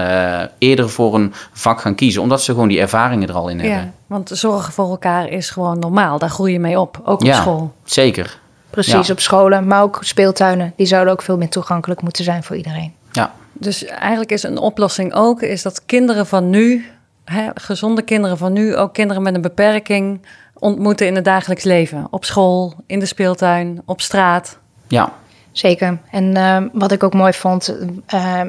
eerder 0.58 0.90
voor 0.90 1.16
een 1.16 1.34
vak 1.54 1.82
gaan 1.82 1.96
kiezen, 1.96 2.22
omdat 2.22 2.42
ze 2.42 2.52
gewoon 2.52 2.68
die 2.68 2.80
ervaringen 2.80 3.28
er 3.28 3.36
al 3.36 3.50
in 3.50 3.60
hebben. 3.60 3.78
Ja, 3.78 3.92
want 4.08 4.32
zorgen 4.34 4.74
voor 4.74 4.90
elkaar 4.90 5.30
is 5.30 5.50
gewoon 5.50 5.80
normaal. 5.80 6.20
Daar 6.20 6.30
groei 6.30 6.52
je 6.54 6.60
mee 6.60 6.80
op, 6.80 7.02
ook 7.04 7.20
op 7.20 7.26
ja, 7.26 7.42
school. 7.42 7.74
Zeker. 7.84 8.40
Precies, 8.70 9.08
ja. 9.08 9.14
op 9.14 9.20
scholen, 9.20 9.68
maar 9.68 9.82
ook 9.82 10.00
speeltuinen. 10.02 10.74
Die 10.76 10.86
zouden 10.86 11.14
ook 11.14 11.22
veel 11.22 11.38
meer 11.38 11.50
toegankelijk 11.50 12.02
moeten 12.02 12.24
zijn 12.24 12.44
voor 12.44 12.56
iedereen. 12.56 12.94
Ja. 13.12 13.32
Dus 13.62 13.86
eigenlijk 13.86 14.32
is 14.32 14.44
een 14.44 14.58
oplossing 14.58 15.14
ook 15.14 15.42
is 15.42 15.62
dat 15.62 15.86
kinderen 15.86 16.28
van 16.28 16.50
nu, 16.50 16.86
hè, 17.26 17.50
gezonde 17.54 18.02
kinderen 18.02 18.38
van 18.38 18.54
nu, 18.54 18.76
ook 18.76 18.94
kinderen 18.94 19.22
met 19.22 19.36
een 19.36 19.42
beperking 19.42 20.26
ontmoeten 20.60 21.08
in 21.08 21.16
het 21.16 21.26
dagelijks 21.26 21.64
leven. 21.64 22.08
Op 22.10 22.26
school, 22.26 22.74
in 22.86 23.00
de 23.00 23.06
speeltuin, 23.06 23.82
op 23.86 24.02
straat. 24.02 24.60
Ja. 24.88 25.14
Zeker. 25.52 26.00
En 26.12 26.38
uh, 26.38 26.58
wat 26.74 26.92
ik 26.92 27.04
ook 27.04 27.14
mooi 27.14 27.34
vond, 27.34 27.76
uh, 28.14 28.42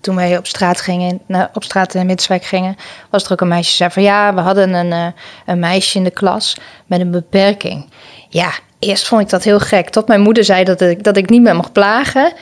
toen 0.00 0.16
wij 0.16 0.38
op 0.38 0.46
straat 0.46 0.80
gingen, 0.80 1.20
nou, 1.26 1.48
op 1.52 1.64
straat 1.64 1.94
in 1.94 2.00
Middelswijk 2.06 2.44
gingen, 2.44 2.76
was 3.10 3.24
er 3.24 3.32
ook 3.32 3.40
een 3.40 3.48
meisje 3.48 3.68
die 3.68 3.76
zei 3.76 3.90
van 3.90 4.02
ja, 4.02 4.34
we 4.34 4.40
hadden 4.40 4.74
een, 4.74 4.90
uh, 4.90 5.06
een 5.46 5.58
meisje 5.58 5.98
in 5.98 6.04
de 6.04 6.10
klas 6.10 6.56
met 6.86 7.00
een 7.00 7.10
beperking. 7.10 7.90
Ja, 8.28 8.50
eerst 8.78 9.08
vond 9.08 9.22
ik 9.22 9.28
dat 9.28 9.42
heel 9.42 9.60
gek, 9.60 9.88
tot 9.90 10.08
mijn 10.08 10.20
moeder 10.20 10.44
zei 10.44 10.64
dat 10.64 10.80
ik, 10.80 11.04
dat 11.04 11.16
ik 11.16 11.28
niet 11.28 11.42
meer 11.42 11.56
mocht 11.56 11.72
plagen. 11.72 12.32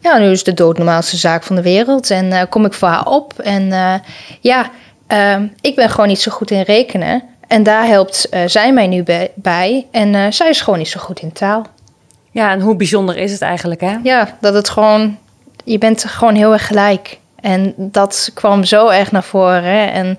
Ja, 0.00 0.18
nu 0.18 0.30
is 0.30 0.44
de 0.44 0.54
doodnormaalste 0.54 1.16
zaak 1.16 1.42
van 1.42 1.56
de 1.56 1.62
wereld 1.62 2.10
en 2.10 2.48
kom 2.48 2.64
ik 2.64 2.72
voor 2.72 2.88
haar 2.88 3.06
op. 3.06 3.38
En 3.38 3.70
ja, 4.40 4.70
ehm, 5.06 5.46
ik 5.60 5.74
ben 5.74 5.90
gewoon 5.90 6.08
niet 6.08 6.20
zo 6.20 6.30
goed 6.30 6.50
in 6.50 6.60
rekenen. 6.60 7.22
En 7.50 7.62
daar 7.62 7.86
helpt 7.86 8.28
uh, 8.30 8.40
zij 8.46 8.72
mij 8.72 8.86
nu 8.86 9.04
bij. 9.34 9.86
En 9.90 10.14
uh, 10.14 10.26
zij 10.30 10.48
is 10.48 10.60
gewoon 10.60 10.78
niet 10.78 10.88
zo 10.88 11.00
goed 11.00 11.20
in 11.20 11.32
taal. 11.32 11.66
Ja, 12.30 12.50
en 12.50 12.60
hoe 12.60 12.76
bijzonder 12.76 13.16
is 13.16 13.32
het 13.32 13.40
eigenlijk, 13.40 13.80
hè? 13.80 13.96
Ja, 14.02 14.36
dat 14.40 14.54
het 14.54 14.68
gewoon... 14.68 15.18
Je 15.64 15.78
bent 15.78 16.04
gewoon 16.04 16.34
heel 16.34 16.52
erg 16.52 16.66
gelijk. 16.66 17.18
En 17.40 17.74
dat 17.76 18.30
kwam 18.34 18.64
zo 18.64 18.88
erg 18.88 19.12
naar 19.12 19.22
voren. 19.22 19.92
En 19.92 20.18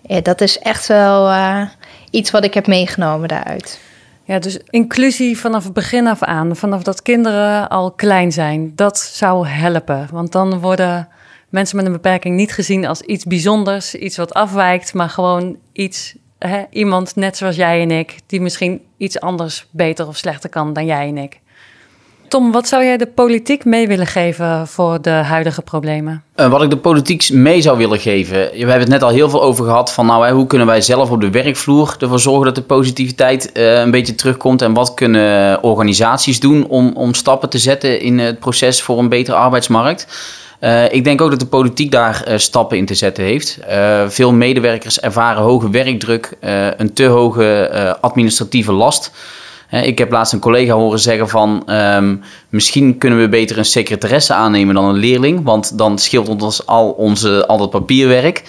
ja, 0.00 0.20
dat 0.20 0.40
is 0.40 0.58
echt 0.58 0.86
wel 0.86 1.28
uh, 1.28 1.62
iets 2.10 2.30
wat 2.30 2.44
ik 2.44 2.54
heb 2.54 2.66
meegenomen 2.66 3.28
daaruit. 3.28 3.80
Ja, 4.26 4.38
dus 4.38 4.58
inclusie 4.70 5.38
vanaf 5.38 5.64
het 5.64 5.72
begin 5.72 6.06
af 6.06 6.22
aan. 6.22 6.56
Vanaf 6.56 6.82
dat 6.82 7.02
kinderen 7.02 7.68
al 7.68 7.92
klein 7.92 8.32
zijn. 8.32 8.72
Dat 8.74 8.98
zou 8.98 9.46
helpen. 9.46 10.08
Want 10.12 10.32
dan 10.32 10.60
worden 10.60 11.08
mensen 11.48 11.76
met 11.76 11.86
een 11.86 11.92
beperking 11.92 12.36
niet 12.36 12.52
gezien 12.52 12.86
als 12.86 13.00
iets 13.00 13.24
bijzonders. 13.24 13.94
Iets 13.94 14.16
wat 14.16 14.34
afwijkt, 14.34 14.94
maar 14.94 15.08
gewoon 15.08 15.56
iets 15.72 16.16
hè, 16.38 16.64
iemand 16.70 17.16
net 17.16 17.36
zoals 17.36 17.56
jij 17.56 17.80
en 17.80 17.90
ik, 17.90 18.18
die 18.26 18.40
misschien 18.40 18.80
iets 18.96 19.20
anders 19.20 19.66
beter 19.70 20.06
of 20.06 20.16
slechter 20.16 20.50
kan 20.50 20.72
dan 20.72 20.86
jij 20.86 21.08
en 21.08 21.18
ik. 21.18 21.40
Tom, 22.28 22.52
wat 22.52 22.68
zou 22.68 22.84
jij 22.84 22.96
de 22.96 23.06
politiek 23.06 23.64
mee 23.64 23.88
willen 23.88 24.06
geven 24.06 24.66
voor 24.66 25.02
de 25.02 25.10
huidige 25.10 25.62
problemen? 25.62 26.22
Uh, 26.36 26.48
wat 26.48 26.62
ik 26.62 26.70
de 26.70 26.76
politiek 26.76 27.30
mee 27.30 27.60
zou 27.60 27.78
willen 27.78 27.98
geven. 27.98 28.36
We 28.36 28.58
hebben 28.58 28.80
het 28.80 28.88
net 28.88 29.02
al 29.02 29.08
heel 29.08 29.30
veel 29.30 29.42
over 29.42 29.64
gehad 29.64 29.92
van 29.92 30.06
nou, 30.06 30.26
hè, 30.26 30.32
hoe 30.32 30.46
kunnen 30.46 30.66
wij 30.66 30.80
zelf 30.80 31.10
op 31.10 31.20
de 31.20 31.30
werkvloer 31.30 31.96
ervoor 31.98 32.20
zorgen 32.20 32.44
dat 32.44 32.54
de 32.54 32.62
positiviteit 32.62 33.50
uh, 33.54 33.78
een 33.80 33.90
beetje 33.90 34.14
terugkomt. 34.14 34.62
En 34.62 34.74
wat 34.74 34.94
kunnen 34.94 35.62
organisaties 35.62 36.40
doen 36.40 36.66
om, 36.68 36.92
om 36.94 37.14
stappen 37.14 37.48
te 37.48 37.58
zetten 37.58 38.00
in 38.00 38.18
het 38.18 38.38
proces 38.38 38.82
voor 38.82 38.98
een 38.98 39.08
betere 39.08 39.36
arbeidsmarkt. 39.36 40.06
Uh, 40.60 40.92
ik 40.92 41.04
denk 41.04 41.20
ook 41.20 41.30
dat 41.30 41.40
de 41.40 41.46
politiek 41.46 41.90
daar 41.90 42.24
stappen 42.36 42.76
in 42.76 42.86
te 42.86 42.94
zetten 42.94 43.24
heeft. 43.24 43.58
Veel 44.08 44.32
medewerkers 44.32 45.00
ervaren 45.00 45.42
hoge 45.42 45.70
werkdruk, 45.70 46.36
een 46.76 46.92
te 46.92 47.04
hoge 47.04 47.98
administratieve 48.00 48.72
last. 48.72 49.10
Ik 49.70 49.98
heb 49.98 50.10
laatst 50.10 50.32
een 50.32 50.38
collega 50.38 50.74
horen 50.74 50.98
zeggen 50.98 51.28
van 51.28 51.62
ehm, 51.66 52.16
misschien 52.48 52.98
kunnen 52.98 53.18
we 53.18 53.28
beter 53.28 53.58
een 53.58 53.64
secretaresse 53.64 54.34
aannemen 54.34 54.74
dan 54.74 54.84
een 54.84 54.96
leerling, 54.96 55.44
want 55.44 55.78
dan 55.78 55.98
scheelt 55.98 56.28
ons 56.42 56.66
al, 56.66 56.90
onze, 56.90 57.46
al 57.46 57.58
dat 57.58 57.70
papierwerk. 57.70 58.42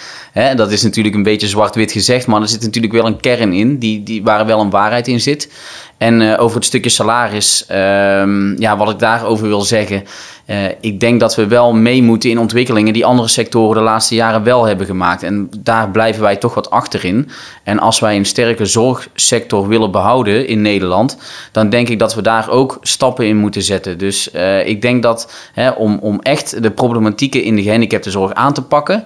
dat 0.56 0.72
is 0.72 0.84
natuurlijk 0.84 1.16
een 1.16 1.24
beetje 1.24 1.48
zwart-wit 1.48 1.92
gezegd, 1.92 2.28
maar 2.28 2.42
er 2.42 2.48
zit 2.48 2.62
natuurlijk 2.62 2.94
wel 2.94 3.06
een 3.06 3.20
kern 3.20 3.54
in 3.54 3.78
die, 3.78 4.04
die, 4.04 4.24
waar 4.24 4.46
wel 4.46 4.60
een 4.60 4.70
waarheid 4.70 5.08
in 5.08 5.20
zit. 5.20 5.50
En 5.98 6.22
uh, 6.22 6.42
over 6.42 6.56
het 6.56 6.66
stukje 6.66 6.90
salaris, 6.90 7.66
um, 7.72 8.60
ja, 8.60 8.78
wat 8.78 8.90
ik 8.90 9.00
daarover 9.00 9.48
wil 9.48 9.62
zeggen. 9.62 10.04
Uh, 10.48 10.66
ik 10.82 11.00
denk 11.00 11.20
dat 11.20 11.36
we 11.36 11.48
wel 11.48 11.74
mee 11.74 12.04
moeten 12.04 12.30
in 12.30 12.40
ontwikkelingen 12.40 12.94
die 12.94 13.06
andere 13.06 13.28
sectoren 13.28 13.76
de 13.76 13.84
laatste 13.84 14.16
jaren 14.16 14.44
wel 14.44 14.66
hebben 14.66 14.86
gemaakt. 14.86 15.24
En 15.24 15.50
daar 15.60 15.90
blijven 15.90 16.22
wij 16.22 16.36
toch 16.36 16.54
wat 16.54 16.70
achterin. 16.70 17.30
En 17.64 17.80
als 17.80 18.00
wij 18.00 18.16
een 18.16 18.26
sterke 18.26 18.66
zorgsector 18.66 19.68
willen 19.68 19.92
behouden 19.92 20.48
in 20.48 20.62
Nederland, 20.62 21.18
dan 21.52 21.70
denk 21.70 21.90
ik 21.90 22.00
dat 22.00 22.16
we 22.16 22.22
daar 22.22 22.50
ook 22.50 22.78
stappen 22.82 23.26
in 23.28 23.38
moeten 23.38 23.62
zetten. 23.62 23.98
Dus 23.98 24.34
uh, 24.34 24.68
ik 24.68 24.82
denk 24.82 25.04
dat 25.04 25.34
hè, 25.54 25.70
om, 25.70 26.00
om 26.02 26.20
echt 26.22 26.64
de 26.64 26.72
problematieken 26.72 27.44
in 27.44 27.56
de 27.56 27.64
gehandicaptenzorg 27.64 28.34
aan 28.34 28.54
te 28.54 28.62
pakken, 28.62 29.04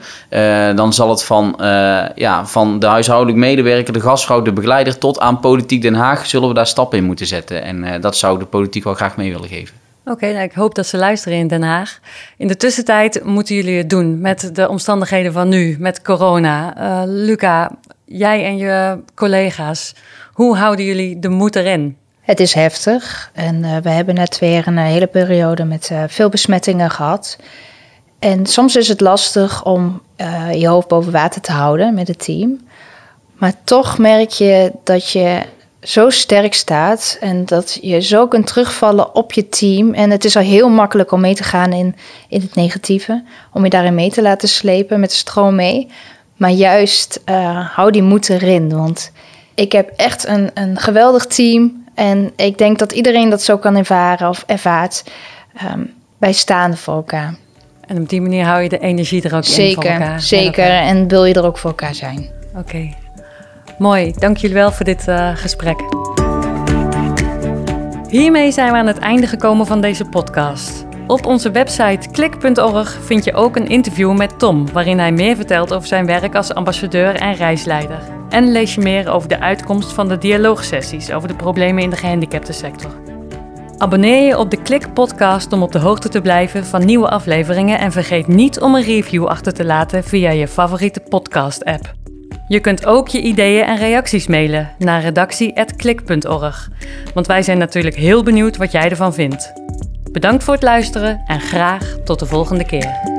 dan 0.75 0.93
zal 0.93 1.09
het 1.09 1.23
van, 1.23 1.55
ja, 2.15 2.45
van 2.45 2.79
de 2.79 2.85
huishoudelijk 2.85 3.37
medewerker, 3.37 3.93
de 3.93 4.01
gastvrouw, 4.01 4.41
de 4.41 4.53
begeleider 4.53 4.97
tot 4.97 5.19
aan 5.19 5.39
politiek 5.39 5.81
Den 5.81 5.93
Haag, 5.93 6.25
zullen 6.25 6.47
we 6.47 6.53
daar 6.53 6.67
stappen 6.67 6.80
in 6.89 7.03
moeten 7.03 7.25
zetten. 7.27 7.63
En 7.63 7.83
uh, 7.83 8.01
dat 8.01 8.17
zou 8.17 8.39
de 8.39 8.45
politiek 8.45 8.83
wel 8.83 8.93
graag 8.93 9.17
mee 9.17 9.31
willen 9.31 9.49
geven. 9.49 9.75
Oké, 10.05 10.31
nou, 10.31 10.43
ik 10.43 10.53
hoop 10.53 10.75
dat 10.75 10.87
ze 10.87 10.97
luisteren 10.97 11.37
in 11.37 11.47
Den 11.47 11.61
Haag. 11.63 11.99
In 12.37 12.47
de 12.47 12.57
tussentijd 12.57 13.23
moeten 13.23 13.55
jullie 13.55 13.77
het 13.77 13.89
doen 13.89 14.21
met 14.21 14.55
de 14.55 14.69
omstandigheden 14.69 15.33
van 15.33 15.49
nu, 15.49 15.75
met 15.79 16.01
corona. 16.01 16.77
Uh, 16.77 17.01
Luca, 17.05 17.71
jij 18.05 18.45
en 18.45 18.57
je 18.57 18.99
collega's, 19.15 19.95
hoe 20.33 20.57
houden 20.57 20.85
jullie 20.85 21.19
de 21.19 21.29
moed 21.29 21.55
erin? 21.55 21.97
Het 22.21 22.39
is 22.39 22.53
heftig 22.53 23.31
en 23.33 23.63
uh, 23.63 23.77
we 23.77 23.89
hebben 23.89 24.15
net 24.15 24.39
weer 24.39 24.67
een 24.67 24.77
hele 24.77 25.07
periode 25.07 25.63
met 25.63 25.91
veel 26.07 26.29
besmettingen 26.29 26.89
gehad. 26.89 27.37
En 28.19 28.45
soms 28.45 28.75
is 28.75 28.87
het 28.87 29.01
lastig 29.01 29.65
om 29.65 30.01
je 30.53 30.67
hoofd 30.67 30.87
boven 30.87 31.11
water 31.11 31.41
te 31.41 31.51
houden 31.51 31.93
met 31.93 32.07
het 32.07 32.23
team. 32.23 32.59
Maar 33.41 33.53
toch 33.63 33.97
merk 33.97 34.29
je 34.29 34.71
dat 34.83 35.09
je 35.09 35.41
zo 35.81 36.09
sterk 36.09 36.53
staat 36.53 37.17
en 37.19 37.45
dat 37.45 37.79
je 37.81 38.01
zo 38.01 38.27
kunt 38.27 38.47
terugvallen 38.47 39.15
op 39.15 39.33
je 39.33 39.49
team. 39.49 39.93
En 39.93 40.09
het 40.09 40.25
is 40.25 40.35
al 40.35 40.41
heel 40.41 40.69
makkelijk 40.69 41.11
om 41.11 41.21
mee 41.21 41.35
te 41.35 41.43
gaan 41.43 41.73
in, 41.73 41.95
in 42.27 42.41
het 42.41 42.55
negatieve, 42.55 43.23
om 43.53 43.63
je 43.63 43.69
daarin 43.69 43.95
mee 43.95 44.11
te 44.11 44.21
laten 44.21 44.49
slepen 44.49 44.99
met 44.99 45.09
de 45.09 45.15
stroom 45.15 45.55
mee. 45.55 45.87
Maar 46.37 46.49
juist 46.49 47.21
uh, 47.25 47.69
hou 47.75 47.91
die 47.91 48.01
moed 48.01 48.29
erin, 48.29 48.69
want 48.69 49.11
ik 49.55 49.71
heb 49.71 49.91
echt 49.95 50.27
een, 50.27 50.49
een 50.53 50.77
geweldig 50.77 51.25
team 51.25 51.83
en 51.95 52.31
ik 52.35 52.57
denk 52.57 52.79
dat 52.79 52.91
iedereen 52.91 53.29
dat 53.29 53.41
zo 53.41 53.57
kan 53.57 53.75
ervaren 53.75 54.29
of 54.29 54.43
ervaart. 54.47 55.03
Um, 55.73 55.93
wij 56.17 56.33
staan 56.33 56.77
voor 56.77 56.93
elkaar. 56.93 57.35
En 57.87 58.01
op 58.01 58.09
die 58.09 58.21
manier 58.21 58.45
hou 58.45 58.61
je 58.61 58.69
de 58.69 58.79
energie 58.79 59.21
er 59.21 59.35
ook 59.35 59.43
zeker, 59.43 59.67
in 59.69 59.73
voor 59.73 59.83
elkaar. 59.83 60.21
Zeker, 60.21 60.69
en 60.69 61.07
wil 61.07 61.25
je 61.25 61.33
er 61.33 61.45
ook 61.45 61.57
voor 61.57 61.69
elkaar 61.69 61.95
zijn. 61.95 62.29
Oké, 62.55 62.89
Mooi, 63.81 64.13
dank 64.17 64.37
jullie 64.37 64.55
wel 64.55 64.71
voor 64.71 64.85
dit 64.85 65.07
uh, 65.07 65.35
gesprek. 65.35 65.79
Hiermee 68.07 68.51
zijn 68.51 68.71
we 68.71 68.77
aan 68.77 68.87
het 68.87 68.97
einde 68.97 69.27
gekomen 69.27 69.65
van 69.65 69.81
deze 69.81 70.05
podcast. 70.05 70.85
Op 71.07 71.25
onze 71.25 71.51
website 71.51 72.09
klik.org 72.11 72.99
vind 73.03 73.23
je 73.23 73.33
ook 73.33 73.55
een 73.55 73.67
interview 73.67 74.17
met 74.17 74.39
Tom, 74.39 74.71
waarin 74.71 74.99
hij 74.99 75.11
meer 75.11 75.35
vertelt 75.35 75.73
over 75.73 75.87
zijn 75.87 76.05
werk 76.05 76.35
als 76.35 76.53
ambassadeur 76.53 77.15
en 77.15 77.33
reisleider. 77.33 77.99
En 78.29 78.51
lees 78.51 78.75
je 78.75 78.81
meer 78.81 79.09
over 79.09 79.29
de 79.29 79.39
uitkomst 79.39 79.93
van 79.93 80.07
de 80.07 80.17
dialoogsessies 80.17 81.11
over 81.11 81.27
de 81.27 81.35
problemen 81.35 81.83
in 81.83 81.89
de 81.89 81.95
gehandicaptensector. 81.95 82.91
Abonneer 83.77 84.27
je 84.27 84.37
op 84.37 84.51
de 84.51 84.61
Klik 84.61 84.93
podcast 84.93 85.53
om 85.53 85.63
op 85.63 85.71
de 85.71 85.79
hoogte 85.79 86.09
te 86.09 86.21
blijven 86.21 86.65
van 86.65 86.85
nieuwe 86.85 87.09
afleveringen 87.09 87.79
en 87.79 87.91
vergeet 87.91 88.27
niet 88.27 88.59
om 88.59 88.75
een 88.75 88.83
review 88.83 89.25
achter 89.25 89.53
te 89.53 89.65
laten 89.65 90.03
via 90.03 90.29
je 90.29 90.47
favoriete 90.47 90.99
podcast 90.99 91.65
app. 91.65 92.00
Je 92.51 92.59
kunt 92.59 92.85
ook 92.85 93.07
je 93.07 93.21
ideeën 93.21 93.65
en 93.65 93.77
reacties 93.77 94.27
mailen 94.27 94.71
naar 94.77 95.01
redactie.klik.org. 95.01 96.69
Want 97.13 97.27
wij 97.27 97.41
zijn 97.41 97.57
natuurlijk 97.57 97.95
heel 97.95 98.23
benieuwd 98.23 98.57
wat 98.57 98.71
jij 98.71 98.89
ervan 98.89 99.13
vindt. 99.13 99.53
Bedankt 100.11 100.43
voor 100.43 100.53
het 100.53 100.63
luisteren 100.63 101.21
en 101.25 101.39
graag 101.39 101.97
tot 102.03 102.19
de 102.19 102.25
volgende 102.25 102.65
keer. 102.65 103.10